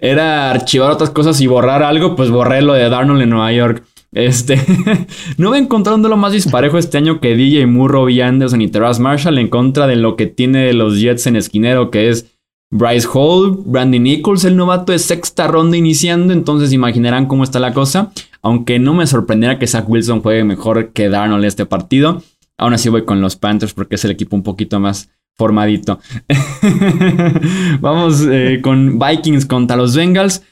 [0.00, 3.84] era archivar otras cosas y borrar algo, pues borré lo de Darnold en Nueva York.
[4.12, 4.60] Este,
[5.38, 9.00] no me encontrando lo más disparejo este año que DJ Moore, Robbie Anderson y Terrace
[9.00, 12.26] Marshall en contra de lo que tiene los Jets en esquinero, que es
[12.70, 17.74] Bryce Hall, Brandy Nichols, el novato de sexta ronda iniciando, entonces imaginarán cómo está la
[17.74, 18.12] cosa.
[18.40, 22.22] Aunque no me sorprenderá que Zach Wilson juegue mejor que Darnold este partido.
[22.58, 26.00] Aún así voy con los Panthers porque es el equipo un poquito más formadito.
[27.80, 30.42] Vamos eh, con Vikings contra los Bengals.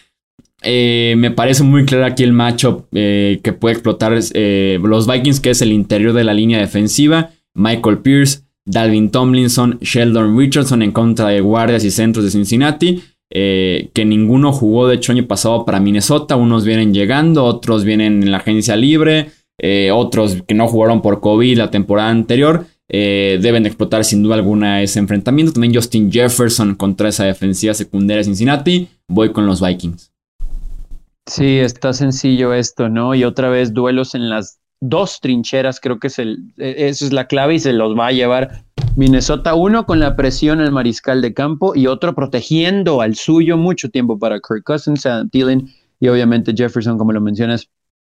[0.62, 5.50] Eh, me parece muy claro aquí el matchup eh, que puede explotar los Vikings, que
[5.50, 7.30] es el interior de la línea defensiva.
[7.54, 13.02] Michael Pierce, Dalvin Tomlinson, Sheldon Richardson en contra de guardias y centros de Cincinnati.
[13.30, 16.36] que ninguno jugó de hecho año pasado para Minnesota.
[16.36, 19.30] Unos vienen llegando, otros vienen en la agencia libre,
[19.92, 22.66] otros que no jugaron por COVID la temporada anterior.
[22.92, 25.52] Eh, deben explotar sin duda alguna ese enfrentamiento.
[25.52, 28.88] También Justin Jefferson contra esa defensiva secundaria de Cincinnati.
[29.08, 30.09] Voy con los Vikings.
[31.30, 33.14] Sí, está sencillo esto, ¿no?
[33.14, 37.12] Y otra vez duelos en las dos trincheras, creo que es el, e, esa es
[37.12, 38.64] la clave y se los va a llevar
[38.96, 39.54] Minnesota.
[39.54, 44.18] Uno con la presión al mariscal de campo y otro protegiendo al suyo mucho tiempo
[44.18, 45.68] para Kirk Cousins, Adam Thielen
[46.00, 47.70] y obviamente Jefferson, como lo mencionas,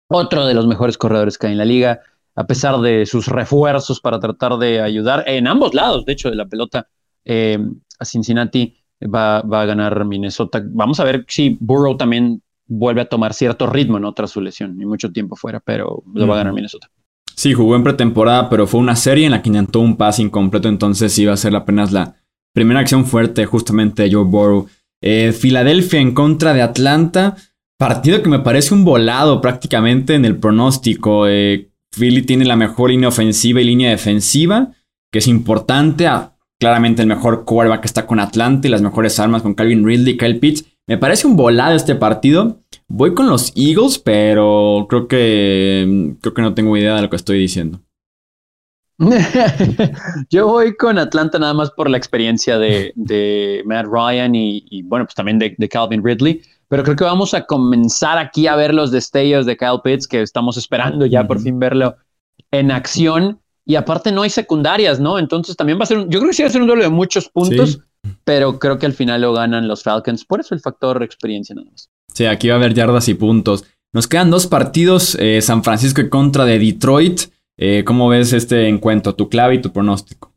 [0.07, 2.01] otro de los mejores corredores que hay en la liga
[2.33, 6.35] a pesar de sus refuerzos para tratar de ayudar en ambos lados, de hecho, de
[6.35, 6.87] la pelota
[7.25, 7.59] eh,
[7.99, 10.63] a Cincinnati va, a ganar Minnesota.
[10.65, 14.13] Vamos a ver si Burrow también vuelve a tomar cierto ritmo, ¿no?
[14.13, 16.89] Tras su lesión y mucho tiempo fuera, pero lo va a ganar Minnesota.
[17.35, 20.69] Sí, jugó en pretemporada, pero fue una serie en la que intentó un pase incompleto,
[20.69, 22.15] entonces iba a ser apenas la
[22.53, 24.67] primera acción fuerte justamente de Joe Burrow.
[25.01, 27.35] Eh, Filadelfia en contra de Atlanta,
[27.77, 31.27] partido que me parece un volado prácticamente en el pronóstico.
[31.27, 34.71] Eh, Philly tiene la mejor línea ofensiva y línea defensiva,
[35.11, 36.07] que es importante.
[36.07, 40.13] Ah, claramente el mejor quarterback está con Atlanta y las mejores armas con Calvin Ridley
[40.13, 40.65] y Kyle Pitts.
[40.87, 42.59] Me parece un volado este partido.
[42.87, 47.15] Voy con los Eagles, pero creo que, creo que no tengo idea de lo que
[47.15, 47.79] estoy diciendo.
[50.29, 55.15] Yo voy con Atlanta nada más por la experiencia de, Matt Ryan y, bueno, pues
[55.15, 56.41] también de Calvin Ridley
[56.73, 60.23] pero creo que vamos a comenzar aquí a ver los destellos de Kyle Pitts, que
[60.23, 61.97] estamos esperando ya por fin verlo
[62.49, 63.39] en acción.
[63.63, 65.19] Y aparte no hay secundarias, ¿no?
[65.19, 66.81] Entonces también va a ser, un, yo creo que sí va a ser un duelo
[66.81, 67.79] de muchos puntos,
[68.23, 70.25] pero creo que al final lo ganan los Falcons.
[70.25, 71.89] Por eso el factor experiencia nada más.
[72.13, 73.65] Sí, aquí va a haber yardas y puntos.
[73.91, 77.21] Nos quedan dos partidos, eh, San Francisco contra de Detroit.
[77.57, 79.15] Eh, ¿Cómo ves este encuentro?
[79.15, 80.33] Tu clave y tu pronóstico.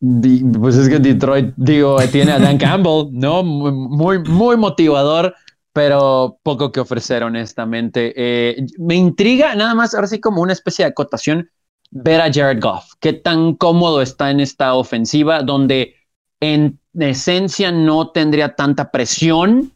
[0.00, 3.44] Pues es que Detroit, digo, tiene a Dan Campbell, ¿no?
[3.44, 5.34] Muy, muy motivador,
[5.72, 8.12] pero poco que ofrecer, honestamente.
[8.16, 11.50] Eh, me intriga, nada más, ahora sí, como una especie de acotación,
[11.90, 12.94] ver a Jared Goff.
[12.98, 15.94] Qué tan cómodo está en esta ofensiva, donde
[16.42, 19.72] en esencia no tendría tanta presión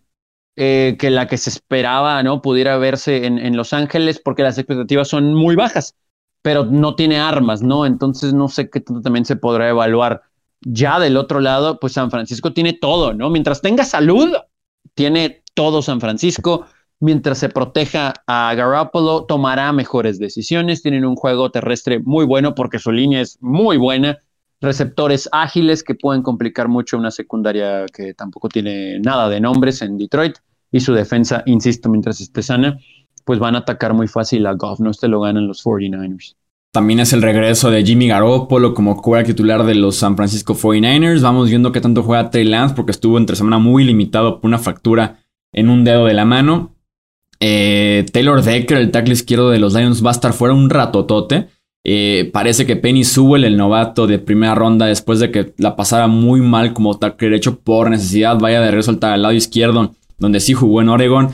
[0.56, 2.42] eh, que la que se esperaba, ¿no?
[2.42, 5.94] Pudiera verse en, Los Ángeles, porque las expectativas son muy bajas
[6.46, 7.86] pero no tiene armas, ¿no?
[7.86, 10.22] Entonces no sé qué también se podrá evaluar.
[10.60, 13.30] Ya del otro lado, pues San Francisco tiene todo, ¿no?
[13.30, 14.32] Mientras tenga salud,
[14.94, 16.66] tiene todo San Francisco.
[17.00, 20.82] Mientras se proteja a Garoppolo, tomará mejores decisiones.
[20.82, 24.22] Tienen un juego terrestre muy bueno porque su línea es muy buena.
[24.60, 29.98] Receptores ágiles que pueden complicar mucho una secundaria que tampoco tiene nada de nombres en
[29.98, 30.36] Detroit.
[30.72, 32.78] Y su defensa, insisto, mientras esté sana,
[33.24, 36.36] pues van a atacar muy fácil a Goff, no este lo ganan los 49ers.
[36.72, 41.22] También es el regreso de Jimmy Garoppolo como cuera titular de los San Francisco 49ers.
[41.22, 44.58] Vamos viendo qué tanto juega Trey Lance porque estuvo entre semana muy limitado por una
[44.58, 45.20] fractura
[45.52, 46.76] en un dedo de la mano.
[47.40, 51.48] Eh, Taylor Decker, el tackle izquierdo de los Lions, va a estar fuera un ratotote.
[51.88, 56.08] Eh, parece que Penny Sewell, el novato de primera ronda, después de que la pasara
[56.08, 60.52] muy mal como tackle derecho por necesidad, vaya de resultar al lado izquierdo, donde sí
[60.52, 61.28] jugó en Oregon.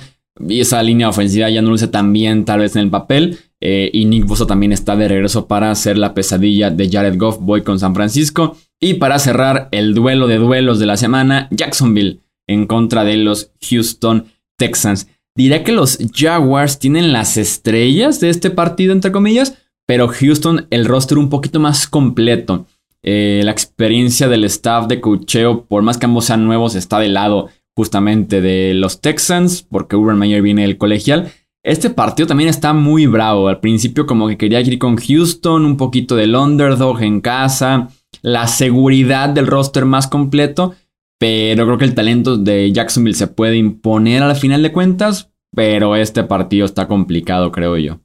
[0.47, 3.39] Y esa línea ofensiva ya no luce tan bien, tal vez en el papel.
[3.63, 7.39] Eh, y Nick Bosa también está de regreso para hacer la pesadilla de Jared Goff.
[7.41, 8.59] Voy con San Francisco.
[8.79, 13.53] Y para cerrar el duelo de duelos de la semana, Jacksonville en contra de los
[13.71, 14.27] Houston
[14.59, 15.09] Texans.
[15.35, 19.57] Diré que los Jaguars tienen las estrellas de este partido, entre comillas,
[19.93, 22.65] pero Houston el roster un poquito más completo.
[23.03, 27.13] Eh, la experiencia del staff de cocheo, por más que ambos sean nuevos, está del
[27.13, 31.31] lado justamente de los Texans, porque Urban Meyer viene del colegial.
[31.63, 33.49] Este partido también está muy bravo.
[33.49, 37.91] Al principio como que quería ir con Houston, un poquito del underdog en casa,
[38.23, 40.75] la seguridad del roster más completo,
[41.19, 45.97] pero creo que el talento de Jacksonville se puede imponer al final de cuentas, pero
[45.97, 48.01] este partido está complicado, creo yo.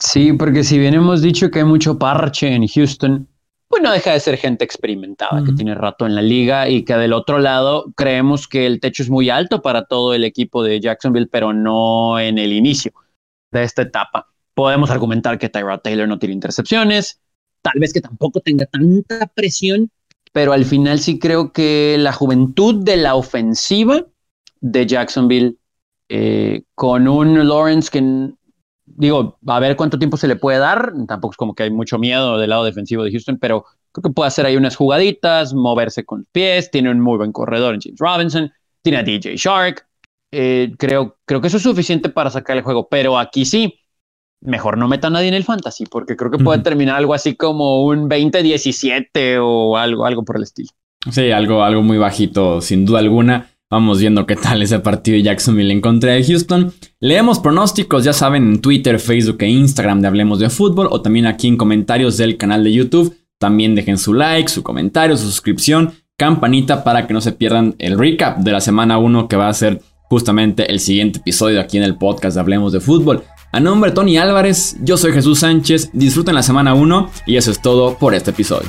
[0.00, 3.28] Sí, porque si bien hemos dicho que hay mucho parche en Houston,
[3.68, 6.94] pues no deja de ser gente experimentada que tiene rato en la liga y que
[6.94, 10.80] del otro lado creemos que el techo es muy alto para todo el equipo de
[10.80, 12.92] Jacksonville, pero no en el inicio
[13.52, 14.26] de esta etapa.
[14.54, 17.20] Podemos argumentar que Tyrod Taylor no tiene intercepciones,
[17.62, 19.90] tal vez que tampoco tenga tanta presión,
[20.32, 24.04] pero al final sí creo que la juventud de la ofensiva
[24.60, 25.56] de Jacksonville
[26.08, 28.32] eh, con un Lawrence que
[28.96, 30.92] digo, a ver cuánto tiempo se le puede dar.
[31.06, 34.10] Tampoco es como que hay mucho miedo del lado defensivo de Houston, pero creo que
[34.10, 36.70] puede hacer ahí unas jugaditas, moverse con pies.
[36.70, 39.86] Tiene un muy buen corredor en James Robinson, tiene a DJ Shark.
[40.32, 43.80] Eh, creo, creo que eso es suficiente para sacar el juego, pero aquí sí,
[44.40, 47.34] mejor no meta a nadie en el fantasy, porque creo que puede terminar algo así
[47.34, 50.70] como un 20-17 o algo, algo por el estilo.
[51.10, 53.50] Sí, algo, algo muy bajito, sin duda alguna.
[53.72, 56.72] Vamos viendo qué tal ese partido de Jacksonville en contra de Houston.
[56.98, 61.26] Leemos pronósticos, ya saben, en Twitter, Facebook e Instagram de Hablemos de Fútbol o también
[61.26, 63.16] aquí en comentarios del canal de YouTube.
[63.38, 67.96] También dejen su like, su comentario, su suscripción, campanita para que no se pierdan el
[67.96, 71.84] recap de la semana 1 que va a ser justamente el siguiente episodio aquí en
[71.84, 73.22] el podcast de Hablemos de Fútbol.
[73.52, 77.52] A nombre de Tony Álvarez, yo soy Jesús Sánchez, disfruten la semana 1 y eso
[77.52, 78.68] es todo por este episodio.